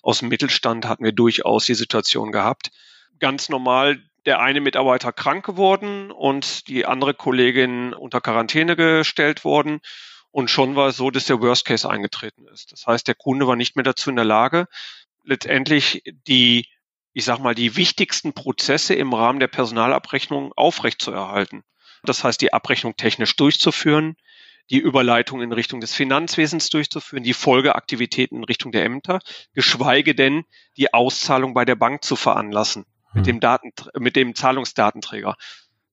aus 0.00 0.20
dem 0.20 0.28
Mittelstand 0.28 0.86
hatten 0.86 1.02
wir 1.02 1.10
durchaus 1.10 1.66
die 1.66 1.74
Situation 1.74 2.30
gehabt. 2.30 2.70
Ganz 3.18 3.48
normal, 3.48 4.00
der 4.24 4.38
eine 4.38 4.60
Mitarbeiter 4.60 5.12
krank 5.12 5.44
geworden 5.44 6.12
und 6.12 6.68
die 6.68 6.86
andere 6.86 7.14
Kollegin 7.14 7.92
unter 7.92 8.20
Quarantäne 8.20 8.76
gestellt 8.76 9.44
worden. 9.44 9.80
Und 10.30 10.50
schon 10.50 10.76
war 10.76 10.90
es 10.90 10.96
so, 10.96 11.10
dass 11.10 11.24
der 11.24 11.40
Worst 11.40 11.64
Case 11.64 11.90
eingetreten 11.90 12.46
ist. 12.46 12.70
Das 12.70 12.86
heißt, 12.86 13.08
der 13.08 13.16
Kunde 13.16 13.48
war 13.48 13.56
nicht 13.56 13.74
mehr 13.74 13.82
dazu 13.82 14.08
in 14.08 14.16
der 14.16 14.24
Lage, 14.24 14.68
letztendlich 15.24 16.04
die 16.28 16.68
ich 17.12 17.24
sag 17.24 17.38
mal, 17.38 17.54
die 17.54 17.76
wichtigsten 17.76 18.32
Prozesse 18.32 18.94
im 18.94 19.12
Rahmen 19.12 19.40
der 19.40 19.48
Personalabrechnung 19.48 20.52
aufrechtzuerhalten. 20.54 21.64
Das 22.04 22.24
heißt, 22.24 22.40
die 22.40 22.52
Abrechnung 22.52 22.96
technisch 22.96 23.36
durchzuführen, 23.36 24.16
die 24.70 24.78
Überleitung 24.78 25.42
in 25.42 25.52
Richtung 25.52 25.80
des 25.80 25.94
Finanzwesens 25.94 26.70
durchzuführen, 26.70 27.22
die 27.22 27.34
Folgeaktivitäten 27.34 28.38
in 28.38 28.44
Richtung 28.44 28.72
der 28.72 28.84
Ämter, 28.84 29.20
geschweige 29.54 30.14
denn 30.14 30.44
die 30.76 30.94
Auszahlung 30.94 31.54
bei 31.54 31.64
der 31.64 31.76
Bank 31.76 32.04
zu 32.04 32.16
veranlassen 32.16 32.84
mit 33.12 33.26
hm. 33.26 33.34
dem 33.34 33.40
Daten, 33.40 33.72
mit 33.98 34.16
dem 34.16 34.34
Zahlungsdatenträger. 34.34 35.36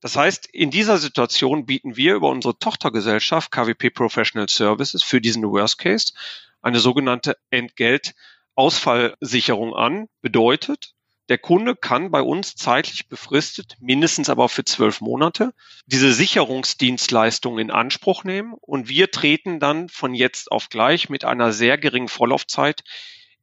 Das 0.00 0.16
heißt, 0.16 0.46
in 0.46 0.70
dieser 0.70 0.96
Situation 0.96 1.66
bieten 1.66 1.96
wir 1.96 2.14
über 2.14 2.30
unsere 2.30 2.58
Tochtergesellschaft 2.58 3.50
KWP 3.50 3.90
Professional 3.90 4.48
Services 4.48 5.02
für 5.02 5.20
diesen 5.20 5.42
Worst 5.42 5.76
Case 5.78 6.14
eine 6.62 6.80
sogenannte 6.80 7.36
Entgeltausfallsicherung 7.50 9.74
an. 9.74 10.08
Bedeutet, 10.22 10.94
der 11.30 11.38
Kunde 11.38 11.76
kann 11.76 12.10
bei 12.10 12.20
uns 12.20 12.56
zeitlich 12.56 13.08
befristet, 13.08 13.76
mindestens 13.80 14.28
aber 14.28 14.48
für 14.48 14.64
zwölf 14.64 15.00
Monate, 15.00 15.54
diese 15.86 16.12
Sicherungsdienstleistung 16.12 17.60
in 17.60 17.70
Anspruch 17.70 18.24
nehmen 18.24 18.52
und 18.60 18.88
wir 18.88 19.12
treten 19.12 19.60
dann 19.60 19.88
von 19.88 20.12
jetzt 20.12 20.50
auf 20.50 20.68
gleich 20.68 21.08
mit 21.08 21.24
einer 21.24 21.52
sehr 21.52 21.78
geringen 21.78 22.08
Vorlaufzeit 22.08 22.82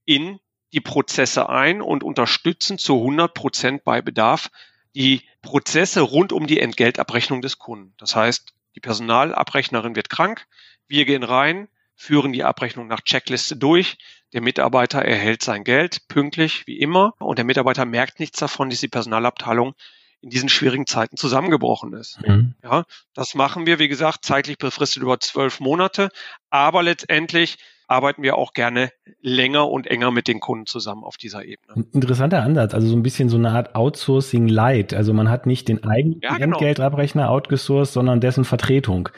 in 0.04 0.38
die 0.74 0.82
Prozesse 0.82 1.48
ein 1.48 1.82
und 1.82 2.04
unterstützen 2.04 2.78
zu 2.78 2.98
100 2.98 3.34
Prozent 3.34 3.84
bei 3.86 4.02
Bedarf 4.02 4.52
die 4.94 5.22
Prozesse 5.42 6.02
rund 6.02 6.34
um 6.34 6.46
die 6.46 6.60
Entgeltabrechnung 6.60 7.42
des 7.42 7.58
Kunden. 7.58 7.94
Das 7.98 8.18
heißt, 8.18 8.54
die 8.76 8.82
Personalabrechnerin 8.82 9.96
wird 9.96 10.10
krank, 10.10 10.46
wir 10.88 11.06
gehen 11.06 11.24
rein, 11.24 11.70
führen 11.96 12.34
die 12.34 12.44
Abrechnung 12.44 12.88
nach 12.88 13.02
Checkliste 13.02 13.56
durch. 13.56 13.98
Der 14.34 14.42
Mitarbeiter 14.42 15.02
erhält 15.02 15.42
sein 15.42 15.64
Geld 15.64 16.08
pünktlich 16.08 16.68
wie 16.68 16.80
immer 16.80 17.14
und 17.20 17.38
der 17.38 17.46
Mitarbeiter 17.46 17.86
merkt 17.86 18.20
nichts 18.20 18.40
davon, 18.40 18.70
dass 18.70 18.82
die 18.82 18.88
Personalabteilung 18.88 19.74
in 20.22 20.30
diesen 20.30 20.50
schwierigen 20.50 20.88
Zeiten 20.88 21.16
zusammengebrochen 21.16 21.94
ist. 21.94 22.20
Mhm. 22.26 22.56
Ja, 22.64 22.84
das 23.14 23.36
machen 23.36 23.66
wir, 23.66 23.80
wie 23.80 23.88
gesagt, 23.88 24.26
zeitlich 24.26 24.58
befristet 24.58 25.04
über 25.04 25.20
zwölf 25.20 25.60
Monate, 25.60 26.10
aber 26.50 26.84
letztendlich 26.84 27.58
arbeiten 27.88 28.22
wir 28.22 28.36
auch 28.36 28.54
gerne 28.54 28.92
länger 29.22 29.70
und 29.70 29.88
enger 29.88 30.12
mit 30.12 30.28
den 30.28 30.40
Kunden 30.40 30.66
zusammen 30.66 31.04
auf 31.04 31.16
dieser 31.16 31.46
Ebene. 31.46 31.86
interessanter 31.94 32.44
Ansatz, 32.44 32.74
also 32.74 32.88
so 32.88 32.96
ein 32.96 33.04
bisschen 33.04 33.30
so 33.30 33.38
eine 33.38 33.52
Art 33.52 33.76
Outsourcing 33.76 34.48
Light. 34.48 34.94
Also 34.94 35.14
man 35.14 35.30
hat 35.30 35.46
nicht 35.46 35.70
den 35.70 35.86
eigenen 35.86 36.20
ja, 36.22 36.38
genau. 36.38 36.58
Entgeltabrechner 36.58 37.30
outgesourced, 37.30 37.94
sondern 37.94 38.20
dessen 38.20 38.44
Vertretung 38.44 39.10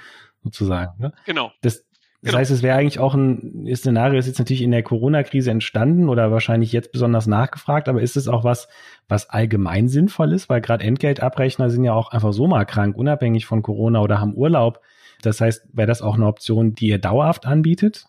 sozusagen. 0.43 1.01
Ne? 1.01 1.13
Genau. 1.25 1.51
Das, 1.61 1.83
das 2.21 2.31
genau. 2.31 2.39
heißt, 2.39 2.51
es 2.51 2.63
wäre 2.63 2.77
eigentlich 2.77 2.99
auch 2.99 3.13
ein 3.13 3.65
Szenario, 3.75 4.19
ist 4.19 4.27
jetzt 4.27 4.39
natürlich 4.39 4.61
in 4.61 4.71
der 4.71 4.83
Corona-Krise 4.83 5.51
entstanden 5.51 6.09
oder 6.09 6.31
wahrscheinlich 6.31 6.73
jetzt 6.73 6.91
besonders 6.91 7.27
nachgefragt, 7.27 7.87
aber 7.87 8.01
ist 8.01 8.17
es 8.17 8.27
auch 8.27 8.43
was, 8.43 8.67
was 9.07 9.29
allgemein 9.29 9.87
sinnvoll 9.87 10.33
ist? 10.33 10.49
Weil 10.49 10.59
gerade 10.59 10.83
Entgeltabrechner 10.83 11.69
sind 11.69 11.85
ja 11.85 11.93
auch 11.93 12.11
einfach 12.11 12.33
so 12.33 12.45
mal 12.47 12.65
krank, 12.65 12.97
unabhängig 12.97 13.45
von 13.45 13.61
Corona 13.61 14.01
oder 14.01 14.19
haben 14.19 14.35
Urlaub. 14.35 14.81
Das 15.21 15.39
heißt, 15.39 15.69
wäre 15.71 15.87
das 15.87 16.01
auch 16.01 16.15
eine 16.15 16.27
Option, 16.27 16.75
die 16.75 16.87
ihr 16.87 16.99
dauerhaft 16.99 17.45
anbietet? 17.45 18.05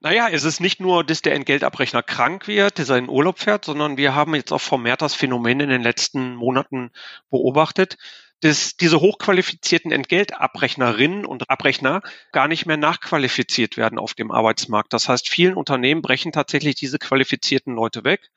Naja, 0.00 0.28
es 0.30 0.44
ist 0.44 0.60
nicht 0.60 0.80
nur, 0.80 1.02
dass 1.02 1.22
der 1.22 1.34
Entgeltabrechner 1.34 2.02
krank 2.02 2.46
wird, 2.46 2.78
dass 2.78 2.90
er 2.90 2.98
in 2.98 3.08
Urlaub 3.08 3.38
fährt, 3.38 3.64
sondern 3.64 3.96
wir 3.96 4.14
haben 4.14 4.34
jetzt 4.34 4.52
auch 4.52 4.60
vermehrt 4.60 5.00
das 5.00 5.14
Phänomen 5.14 5.60
in 5.60 5.70
den 5.70 5.82
letzten 5.82 6.34
Monaten 6.34 6.90
beobachtet, 7.30 7.96
dass 8.40 8.76
diese 8.76 9.00
hochqualifizierten 9.00 9.92
Entgeltabrechnerinnen 9.92 11.26
und 11.26 11.50
Abrechner 11.50 12.02
gar 12.32 12.48
nicht 12.48 12.66
mehr 12.66 12.76
nachqualifiziert 12.76 13.76
werden 13.76 13.98
auf 13.98 14.14
dem 14.14 14.30
Arbeitsmarkt. 14.30 14.92
Das 14.92 15.08
heißt, 15.08 15.28
vielen 15.28 15.54
Unternehmen 15.54 16.02
brechen 16.02 16.32
tatsächlich 16.32 16.74
diese 16.74 16.98
qualifizierten 16.98 17.74
Leute 17.74 18.04
weg. 18.04 18.30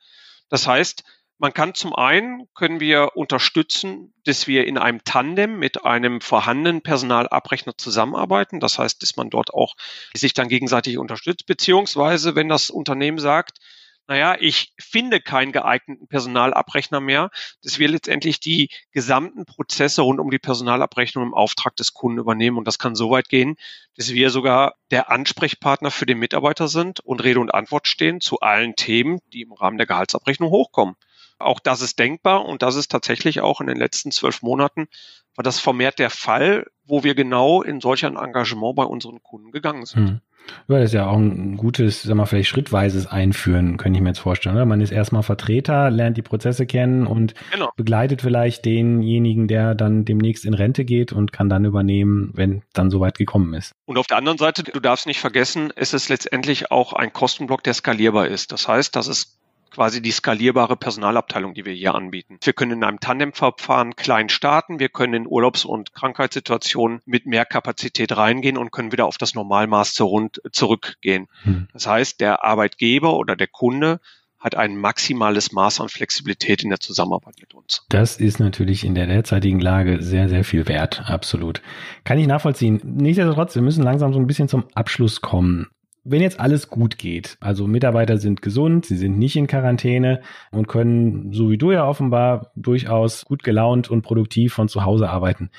Das 0.50 0.66
heißt, 0.66 1.04
man 1.38 1.52
kann 1.52 1.74
zum 1.74 1.94
einen, 1.94 2.48
können 2.54 2.78
wir 2.80 3.16
unterstützen, 3.16 4.14
dass 4.24 4.46
wir 4.46 4.66
in 4.66 4.78
einem 4.78 5.02
Tandem 5.04 5.58
mit 5.58 5.84
einem 5.84 6.20
vorhandenen 6.20 6.82
Personalabrechner 6.82 7.76
zusammenarbeiten. 7.76 8.60
Das 8.60 8.78
heißt, 8.78 9.02
dass 9.02 9.16
man 9.16 9.30
dort 9.30 9.52
auch 9.52 9.74
sich 10.14 10.32
dann 10.32 10.48
gegenseitig 10.48 10.96
unterstützt, 10.96 11.46
beziehungsweise 11.46 12.36
wenn 12.36 12.48
das 12.48 12.70
Unternehmen 12.70 13.18
sagt, 13.18 13.58
naja, 14.06 14.36
ich 14.38 14.74
finde 14.78 15.20
keinen 15.20 15.52
geeigneten 15.52 16.06
Personalabrechner 16.08 17.00
mehr, 17.00 17.30
dass 17.62 17.78
wir 17.78 17.88
letztendlich 17.88 18.38
die 18.38 18.68
gesamten 18.92 19.46
Prozesse 19.46 20.02
rund 20.02 20.20
um 20.20 20.30
die 20.30 20.38
Personalabrechnung 20.38 21.24
im 21.24 21.34
Auftrag 21.34 21.74
des 21.76 21.94
Kunden 21.94 22.18
übernehmen. 22.18 22.58
Und 22.58 22.66
das 22.66 22.78
kann 22.78 22.94
so 22.94 23.10
weit 23.10 23.28
gehen, 23.28 23.56
dass 23.96 24.12
wir 24.12 24.30
sogar 24.30 24.74
der 24.90 25.10
Ansprechpartner 25.10 25.90
für 25.90 26.06
den 26.06 26.18
Mitarbeiter 26.18 26.68
sind 26.68 27.00
und 27.00 27.24
Rede 27.24 27.40
und 27.40 27.54
Antwort 27.54 27.88
stehen 27.88 28.20
zu 28.20 28.40
allen 28.40 28.76
Themen, 28.76 29.20
die 29.32 29.42
im 29.42 29.52
Rahmen 29.52 29.78
der 29.78 29.86
Gehaltsabrechnung 29.86 30.50
hochkommen. 30.50 30.96
Auch 31.38 31.60
das 31.60 31.80
ist 31.80 31.98
denkbar 31.98 32.44
und 32.44 32.62
das 32.62 32.76
ist 32.76 32.90
tatsächlich 32.90 33.40
auch 33.40 33.60
in 33.60 33.66
den 33.66 33.76
letzten 33.76 34.10
zwölf 34.10 34.42
Monaten 34.42 34.88
war 35.36 35.42
das 35.42 35.58
vermehrt 35.58 35.98
der 35.98 36.10
Fall, 36.10 36.66
wo 36.86 37.02
wir 37.02 37.14
genau 37.14 37.62
in 37.62 37.80
solch 37.80 38.04
ein 38.04 38.16
Engagement 38.16 38.76
bei 38.76 38.84
unseren 38.84 39.22
Kunden 39.22 39.50
gegangen 39.50 39.84
sind. 39.84 40.08
Hm. 40.08 40.20
Ja, 40.68 40.78
das 40.78 40.90
ist 40.90 40.92
ja 40.92 41.06
auch 41.06 41.16
ein 41.16 41.56
gutes, 41.56 42.02
sag 42.02 42.14
mal, 42.16 42.26
vielleicht 42.26 42.50
schrittweises 42.50 43.06
Einführen, 43.06 43.78
könnte 43.78 43.96
ich 43.96 44.02
mir 44.02 44.10
jetzt 44.10 44.18
vorstellen. 44.18 44.56
Oder? 44.56 44.66
Man 44.66 44.82
ist 44.82 44.90
erstmal 44.90 45.22
Vertreter, 45.22 45.90
lernt 45.90 46.18
die 46.18 46.22
Prozesse 46.22 46.66
kennen 46.66 47.06
und 47.06 47.32
genau. 47.50 47.70
begleitet 47.76 48.20
vielleicht 48.20 48.66
denjenigen, 48.66 49.48
der 49.48 49.74
dann 49.74 50.04
demnächst 50.04 50.44
in 50.44 50.52
Rente 50.52 50.84
geht 50.84 51.12
und 51.12 51.32
kann 51.32 51.48
dann 51.48 51.64
übernehmen, 51.64 52.30
wenn 52.34 52.62
dann 52.74 52.90
soweit 52.90 53.16
gekommen 53.16 53.54
ist. 53.54 53.72
Und 53.86 53.96
auf 53.96 54.06
der 54.06 54.18
anderen 54.18 54.36
Seite, 54.36 54.64
du 54.64 54.80
darfst 54.80 55.06
nicht 55.06 55.20
vergessen, 55.20 55.72
es 55.76 55.94
ist 55.94 56.10
letztendlich 56.10 56.70
auch 56.70 56.92
ein 56.92 57.14
Kostenblock, 57.14 57.62
der 57.62 57.72
skalierbar 57.72 58.28
ist. 58.28 58.52
Das 58.52 58.68
heißt, 58.68 58.94
das 58.94 59.08
ist 59.08 59.38
quasi 59.74 60.00
die 60.00 60.12
skalierbare 60.12 60.76
Personalabteilung, 60.76 61.52
die 61.52 61.64
wir 61.64 61.72
hier 61.72 61.96
anbieten. 61.96 62.38
Wir 62.42 62.52
können 62.52 62.72
in 62.72 62.84
einem 62.84 63.00
Tandemverfahren 63.00 63.96
klein 63.96 64.28
starten, 64.28 64.78
wir 64.78 64.88
können 64.88 65.14
in 65.14 65.26
Urlaubs- 65.26 65.64
und 65.64 65.92
Krankheitssituationen 65.94 67.00
mit 67.06 67.26
mehr 67.26 67.44
Kapazität 67.44 68.16
reingehen 68.16 68.56
und 68.56 68.70
können 68.70 68.92
wieder 68.92 69.06
auf 69.06 69.18
das 69.18 69.34
Normalmaß 69.34 69.94
zurückgehen. 69.94 71.26
Hm. 71.42 71.66
Das 71.72 71.88
heißt, 71.88 72.20
der 72.20 72.44
Arbeitgeber 72.44 73.16
oder 73.16 73.34
der 73.34 73.48
Kunde 73.48 74.00
hat 74.38 74.54
ein 74.54 74.76
maximales 74.76 75.52
Maß 75.52 75.80
an 75.80 75.88
Flexibilität 75.88 76.62
in 76.62 76.68
der 76.68 76.78
Zusammenarbeit 76.78 77.36
mit 77.40 77.54
uns. 77.54 77.84
Das 77.88 78.18
ist 78.18 78.38
natürlich 78.38 78.84
in 78.84 78.94
der 78.94 79.06
derzeitigen 79.06 79.58
Lage 79.58 80.02
sehr, 80.02 80.28
sehr 80.28 80.44
viel 80.44 80.68
wert. 80.68 81.02
Absolut. 81.06 81.62
Kann 82.04 82.18
ich 82.18 82.26
nachvollziehen. 82.26 82.80
Nichtsdestotrotz, 82.84 83.54
wir 83.54 83.62
müssen 83.62 83.82
langsam 83.82 84.12
so 84.12 84.20
ein 84.20 84.26
bisschen 84.26 84.48
zum 84.48 84.64
Abschluss 84.74 85.22
kommen 85.22 85.68
wenn 86.04 86.20
jetzt 86.20 86.38
alles 86.38 86.68
gut 86.68 86.98
geht, 86.98 87.38
also 87.40 87.66
Mitarbeiter 87.66 88.18
sind 88.18 88.42
gesund, 88.42 88.84
sie 88.84 88.96
sind 88.96 89.18
nicht 89.18 89.36
in 89.36 89.46
Quarantäne 89.46 90.20
und 90.50 90.68
können, 90.68 91.32
so 91.32 91.50
wie 91.50 91.58
du 91.58 91.72
ja 91.72 91.88
offenbar, 91.88 92.52
durchaus 92.54 93.24
gut 93.24 93.42
gelaunt 93.42 93.90
und 93.90 94.02
produktiv 94.02 94.52
von 94.52 94.68
zu 94.68 94.84
Hause 94.84 95.08
arbeiten. 95.08 95.50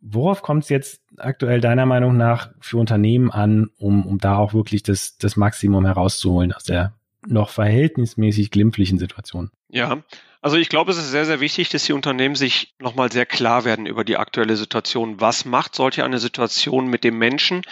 Worauf 0.00 0.42
kommt 0.42 0.64
es 0.64 0.68
jetzt 0.68 1.02
aktuell 1.16 1.60
deiner 1.60 1.86
Meinung 1.86 2.16
nach 2.16 2.50
für 2.60 2.76
Unternehmen 2.76 3.30
an, 3.30 3.70
um, 3.78 4.06
um 4.06 4.18
da 4.18 4.36
auch 4.36 4.52
wirklich 4.52 4.82
das, 4.82 5.16
das 5.16 5.36
Maximum 5.36 5.86
herauszuholen 5.86 6.52
aus 6.52 6.64
der 6.64 6.92
noch 7.26 7.48
verhältnismäßig 7.48 8.50
glimpflichen 8.50 8.98
Situation? 8.98 9.50
Ja, 9.68 10.02
also 10.42 10.58
ich 10.58 10.68
glaube, 10.68 10.92
es 10.92 10.98
ist 10.98 11.10
sehr, 11.10 11.24
sehr 11.24 11.40
wichtig, 11.40 11.70
dass 11.70 11.84
die 11.84 11.92
Unternehmen 11.92 12.36
sich 12.36 12.74
nochmal 12.78 13.10
sehr 13.10 13.26
klar 13.26 13.64
werden 13.64 13.86
über 13.86 14.04
die 14.04 14.16
aktuelle 14.16 14.56
Situation. 14.56 15.20
Was 15.20 15.44
macht 15.44 15.74
solche 15.74 16.04
eine 16.04 16.18
Situation 16.18 16.88
mit 16.88 17.02
dem 17.02 17.18
Menschen? 17.18 17.62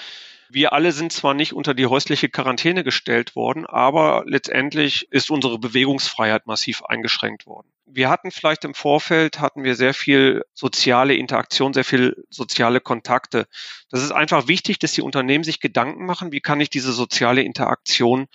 Wir 0.55 0.73
alle 0.73 0.93
sind 0.93 1.11
zwar 1.13 1.35
nicht 1.35 1.53
unter 1.53 1.75
die 1.75 1.87
häusliche 1.87 2.29
Quarantäne 2.29 2.85
gestellt 2.85 3.35
worden, 3.35 3.67
aber 3.67 4.23
letztendlich 4.25 5.11
ist 5.11 5.29
unsere 5.33 5.59
Bewegungsfreiheit 5.59 6.47
massiv 6.47 6.85
eingeschränkt 6.85 7.45
worden. 7.45 7.67
Wir 7.87 8.09
hatten 8.09 8.31
vielleicht 8.31 8.65
im 8.65 8.73
Vorfeld, 8.73 9.41
hatten 9.41 9.65
wir 9.65 9.75
sehr 9.75 9.95
viel 9.95 10.45
soziale 10.55 11.17
Interaktion, 11.17 11.75
sehr 11.75 11.83
viel 11.83 12.25
soziale 12.31 12.79
Kontakte. 12.81 13.49
Das 13.91 14.01
ist 14.01 14.13
einfach 14.13 14.47
wichtig, 14.47 14.79
dass 14.79 14.93
die 14.93 15.03
Unternehmen 15.03 15.43
sich 15.43 15.59
Gedanken 15.59 16.07
machen, 16.07 16.31
wie 16.31 16.41
kann 16.41 16.61
ich 16.61 16.71
diese 16.71 16.93
soziale 16.93 17.43
Interaktion 17.43 18.29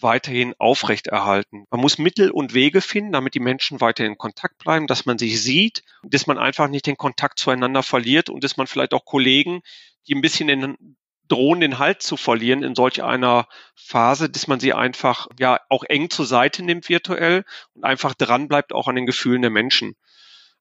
weiterhin 0.00 0.54
aufrechterhalten. 0.56 1.66
Man 1.68 1.80
muss 1.82 1.98
Mittel 1.98 2.30
und 2.30 2.54
Wege 2.54 2.80
finden, 2.80 3.12
damit 3.12 3.34
die 3.34 3.40
Menschen 3.40 3.82
weiterhin 3.82 4.12
in 4.12 4.18
Kontakt 4.18 4.56
bleiben, 4.56 4.86
dass 4.86 5.04
man 5.04 5.18
sich 5.18 5.42
sieht, 5.42 5.82
dass 6.04 6.26
man 6.26 6.38
einfach 6.38 6.68
nicht 6.68 6.86
den 6.86 6.96
Kontakt 6.96 7.38
zueinander 7.38 7.82
verliert 7.82 8.30
und 8.30 8.44
dass 8.44 8.56
man 8.56 8.66
vielleicht 8.66 8.94
auch 8.94 9.04
Kollegen, 9.04 9.60
die 10.08 10.14
ein 10.14 10.22
bisschen 10.22 10.48
in 10.48 10.96
drohen, 11.28 11.60
den 11.60 11.78
Halt 11.78 12.02
zu 12.02 12.16
verlieren 12.16 12.62
in 12.62 12.74
solch 12.74 13.02
einer 13.02 13.48
Phase, 13.74 14.28
dass 14.28 14.46
man 14.46 14.60
sie 14.60 14.72
einfach 14.72 15.26
ja 15.38 15.60
auch 15.68 15.84
eng 15.84 16.10
zur 16.10 16.26
Seite 16.26 16.62
nimmt 16.62 16.88
virtuell 16.88 17.44
und 17.74 17.84
einfach 17.84 18.14
dran 18.14 18.48
bleibt 18.48 18.72
auch 18.72 18.88
an 18.88 18.96
den 18.96 19.06
Gefühlen 19.06 19.42
der 19.42 19.50
Menschen. 19.50 19.94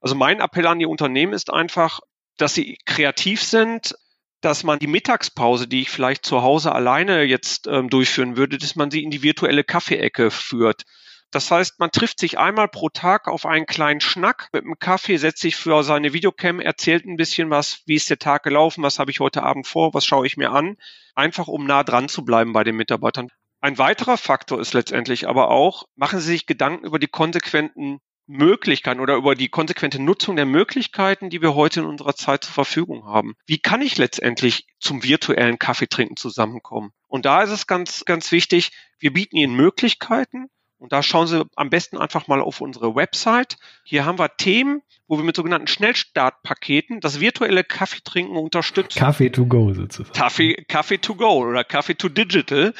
Also 0.01 0.15
mein 0.15 0.39
Appell 0.39 0.67
an 0.67 0.79
die 0.79 0.85
Unternehmen 0.85 1.33
ist 1.33 1.51
einfach, 1.51 1.99
dass 2.37 2.53
sie 2.53 2.77
kreativ 2.85 3.41
sind, 3.41 3.95
dass 4.41 4.63
man 4.63 4.79
die 4.79 4.87
Mittagspause, 4.87 5.67
die 5.67 5.81
ich 5.81 5.89
vielleicht 5.89 6.25
zu 6.25 6.43
Hause 6.43 6.71
alleine 6.73 7.23
jetzt 7.23 7.67
ähm, 7.67 7.89
durchführen 7.89 8.37
würde, 8.37 8.57
dass 8.57 8.75
man 8.75 8.91
sie 8.91 9.03
in 9.03 9.09
die 9.09 9.23
virtuelle 9.23 9.63
Kaffeeecke 9.63 10.29
führt 10.29 10.83
das 11.31 11.51
heißt, 11.51 11.79
man 11.79 11.91
trifft 11.91 12.19
sich 12.19 12.37
einmal 12.39 12.67
pro 12.67 12.89
Tag 12.89 13.27
auf 13.27 13.45
einen 13.45 13.65
kleinen 13.65 14.01
Schnack 14.01 14.49
mit 14.53 14.63
einem 14.63 14.79
Kaffee, 14.79 15.17
setzt 15.17 15.41
sich 15.41 15.55
für 15.55 15.83
seine 15.83 16.13
Videocam, 16.13 16.59
erzählt 16.59 17.05
ein 17.05 17.17
bisschen 17.17 17.49
was, 17.49 17.81
wie 17.85 17.95
ist 17.95 18.09
der 18.09 18.19
Tag 18.19 18.43
gelaufen, 18.43 18.83
was 18.83 18.99
habe 18.99 19.11
ich 19.11 19.19
heute 19.19 19.43
Abend 19.43 19.67
vor, 19.67 19.93
was 19.93 20.05
schaue 20.05 20.27
ich 20.27 20.37
mir 20.37 20.51
an, 20.51 20.77
einfach 21.13 21.47
um 21.47 21.65
nah 21.65 21.83
dran 21.83 22.07
zu 22.07 22.23
bleiben 22.23 22.53
bei 22.53 22.63
den 22.63 22.75
Mitarbeitern. 22.75 23.29
Ein 23.59 23.77
weiterer 23.77 24.17
Faktor 24.17 24.59
ist 24.59 24.73
letztendlich 24.73 25.27
aber 25.27 25.49
auch, 25.49 25.85
machen 25.95 26.19
Sie 26.19 26.31
sich 26.31 26.45
Gedanken 26.45 26.85
über 26.85 26.99
die 26.99 27.07
konsequenten 27.07 27.99
Möglichkeiten 28.27 28.99
oder 28.99 29.15
über 29.15 29.35
die 29.35 29.49
konsequente 29.49 30.01
Nutzung 30.01 30.35
der 30.35 30.45
Möglichkeiten, 30.45 31.29
die 31.29 31.41
wir 31.41 31.53
heute 31.53 31.81
in 31.81 31.85
unserer 31.85 32.15
Zeit 32.15 32.43
zur 32.43 32.53
Verfügung 32.53 33.05
haben. 33.05 33.35
Wie 33.45 33.59
kann 33.59 33.81
ich 33.81 33.97
letztendlich 33.97 34.67
zum 34.79 35.03
virtuellen 35.03 35.59
Kaffeetrinken 35.59 36.17
zusammenkommen? 36.17 36.91
Und 37.07 37.25
da 37.25 37.43
ist 37.43 37.51
es 37.51 37.67
ganz, 37.67 38.05
ganz 38.05 38.31
wichtig, 38.31 38.71
wir 38.99 39.13
bieten 39.13 39.37
Ihnen 39.37 39.55
Möglichkeiten, 39.55 40.47
und 40.77 40.91
da 40.91 41.01
schauen 41.01 41.27
Sie 41.27 41.45
am 41.55 41.69
besten 41.69 41.97
einfach 41.97 42.27
mal 42.27 42.41
auf 42.41 42.61
unsere 42.61 42.95
Website. 42.95 43.57
Hier 43.83 44.05
haben 44.05 44.19
wir 44.19 44.35
Themen, 44.37 44.81
wo 45.07 45.17
wir 45.17 45.23
mit 45.23 45.35
sogenannten 45.35 45.67
Schnellstartpaketen 45.67 46.99
das 46.99 47.19
virtuelle 47.19 47.63
Kaffeetrinken 47.63 48.35
unterstützen. 48.35 48.99
Kaffee 48.99 49.29
to 49.29 49.45
go 49.45 49.73
sozusagen. 49.73 50.17
Kaffee, 50.17 50.65
Kaffee 50.67 50.97
to 50.97 51.15
go 51.15 51.43
oder 51.43 51.63
Kaffee 51.63 51.95
to 51.95 52.09
digital. 52.09 52.73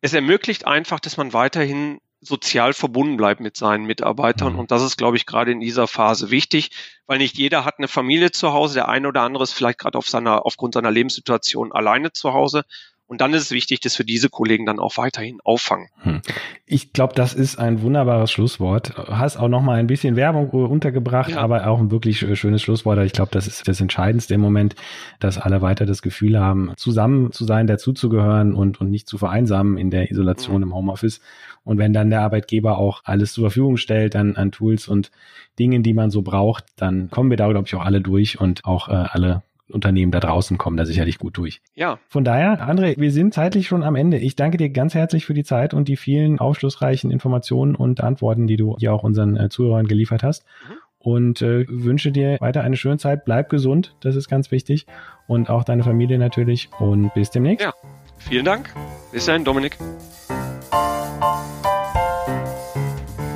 Es 0.00 0.14
ermöglicht 0.14 0.66
einfach, 0.66 1.00
dass 1.00 1.16
man 1.16 1.32
weiterhin 1.32 2.00
sozial 2.20 2.74
verbunden 2.74 3.16
bleibt 3.16 3.40
mit 3.40 3.56
seinen 3.56 3.84
Mitarbeitern. 3.84 4.52
Mhm. 4.52 4.58
Und 4.58 4.70
das 4.70 4.82
ist, 4.82 4.96
glaube 4.96 5.16
ich, 5.16 5.26
gerade 5.26 5.52
in 5.52 5.60
dieser 5.60 5.86
Phase 5.86 6.30
wichtig, 6.30 6.70
weil 7.06 7.18
nicht 7.18 7.36
jeder 7.38 7.64
hat 7.64 7.78
eine 7.78 7.88
Familie 7.88 8.30
zu 8.30 8.52
Hause. 8.52 8.74
Der 8.74 8.88
eine 8.88 9.08
oder 9.08 9.22
andere 9.22 9.42
ist 9.42 9.52
vielleicht 9.52 9.78
gerade 9.78 9.96
auf 9.96 10.08
seiner, 10.08 10.44
aufgrund 10.44 10.74
seiner 10.74 10.90
Lebenssituation 10.90 11.72
alleine 11.72 12.12
zu 12.12 12.32
Hause. 12.34 12.64
Und 13.10 13.20
dann 13.20 13.34
ist 13.34 13.42
es 13.42 13.50
wichtig, 13.50 13.80
dass 13.80 13.98
wir 13.98 14.06
diese 14.06 14.28
Kollegen 14.28 14.66
dann 14.66 14.78
auch 14.78 14.96
weiterhin 14.96 15.40
auffangen. 15.42 15.88
Hm. 16.02 16.20
Ich 16.64 16.92
glaube, 16.92 17.12
das 17.12 17.34
ist 17.34 17.58
ein 17.58 17.82
wunderbares 17.82 18.30
Schlusswort. 18.30 18.96
Hast 18.96 19.36
auch 19.36 19.48
noch 19.48 19.62
mal 19.62 19.80
ein 19.80 19.88
bisschen 19.88 20.14
Werbung 20.14 20.50
untergebracht, 20.50 21.32
ja. 21.32 21.38
aber 21.38 21.66
auch 21.66 21.80
ein 21.80 21.90
wirklich 21.90 22.20
schönes 22.20 22.62
Schlusswort. 22.62 23.04
Ich 23.04 23.12
glaube, 23.12 23.32
das 23.32 23.48
ist 23.48 23.66
das 23.66 23.80
Entscheidendste 23.80 24.34
im 24.34 24.40
Moment, 24.40 24.76
dass 25.18 25.38
alle 25.38 25.60
weiter 25.60 25.86
das 25.86 26.02
Gefühl 26.02 26.38
haben, 26.38 26.72
zusammen 26.76 27.32
zu 27.32 27.44
sein, 27.44 27.66
dazuzugehören 27.66 28.54
und, 28.54 28.80
und 28.80 28.92
nicht 28.92 29.08
zu 29.08 29.18
vereinsamen 29.18 29.76
in 29.76 29.90
der 29.90 30.12
Isolation 30.12 30.58
mhm. 30.58 30.62
im 30.62 30.74
Homeoffice. 30.76 31.20
Und 31.64 31.78
wenn 31.78 31.92
dann 31.92 32.10
der 32.10 32.20
Arbeitgeber 32.20 32.78
auch 32.78 33.00
alles 33.02 33.32
zur 33.32 33.42
Verfügung 33.42 33.76
stellt 33.76 34.14
an, 34.14 34.36
an 34.36 34.52
Tools 34.52 34.86
und 34.86 35.10
Dingen, 35.58 35.82
die 35.82 35.94
man 35.94 36.12
so 36.12 36.22
braucht, 36.22 36.66
dann 36.76 37.10
kommen 37.10 37.30
wir 37.30 37.36
da, 37.36 37.48
glaube 37.48 37.66
ich, 37.66 37.74
auch 37.74 37.84
alle 37.84 38.02
durch 38.02 38.40
und 38.40 38.64
auch 38.64 38.88
äh, 38.88 38.92
alle 38.92 39.42
Unternehmen 39.72 40.12
da 40.12 40.20
draußen 40.20 40.58
kommen 40.58 40.76
da 40.76 40.84
sicherlich 40.84 41.18
gut 41.18 41.36
durch. 41.36 41.60
Ja. 41.74 41.98
Von 42.08 42.24
daher, 42.24 42.68
André, 42.68 42.98
wir 42.98 43.12
sind 43.12 43.34
zeitlich 43.34 43.68
schon 43.68 43.82
am 43.82 43.96
Ende. 43.96 44.18
Ich 44.18 44.36
danke 44.36 44.56
dir 44.56 44.70
ganz 44.70 44.94
herzlich 44.94 45.24
für 45.24 45.34
die 45.34 45.44
Zeit 45.44 45.74
und 45.74 45.88
die 45.88 45.96
vielen 45.96 46.38
aufschlussreichen 46.38 47.10
Informationen 47.10 47.74
und 47.74 48.02
Antworten, 48.02 48.46
die 48.46 48.56
du 48.56 48.76
hier 48.78 48.92
auch 48.92 49.02
unseren 49.02 49.36
äh, 49.36 49.48
Zuhörern 49.48 49.86
geliefert 49.86 50.22
hast. 50.22 50.44
Mhm. 50.68 50.74
Und 51.02 51.42
äh, 51.42 51.64
wünsche 51.68 52.12
dir 52.12 52.36
weiter 52.40 52.62
eine 52.62 52.76
schöne 52.76 52.98
Zeit. 52.98 53.24
Bleib 53.24 53.48
gesund, 53.48 53.94
das 54.00 54.16
ist 54.16 54.28
ganz 54.28 54.50
wichtig. 54.50 54.86
Und 55.26 55.48
auch 55.48 55.64
deine 55.64 55.82
Familie 55.82 56.18
natürlich. 56.18 56.68
Und 56.78 57.14
bis 57.14 57.30
demnächst. 57.30 57.64
Ja, 57.64 57.72
vielen 58.18 58.44
Dank. 58.44 58.74
Bis 59.10 59.24
dahin, 59.24 59.44
Dominik. 59.44 59.78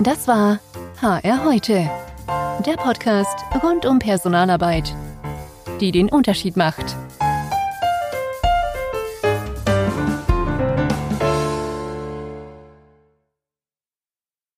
Das 0.03 0.29
war 0.29 0.61
HR 1.01 1.45
heute. 1.47 1.89
Der 2.67 2.75
Podcast 2.77 3.39
rund 3.63 3.87
um 3.87 3.99
Personalarbeit 3.99 4.95
die 5.81 5.93
den 5.93 6.09
Unterschied 6.09 6.57
macht. 6.57 6.97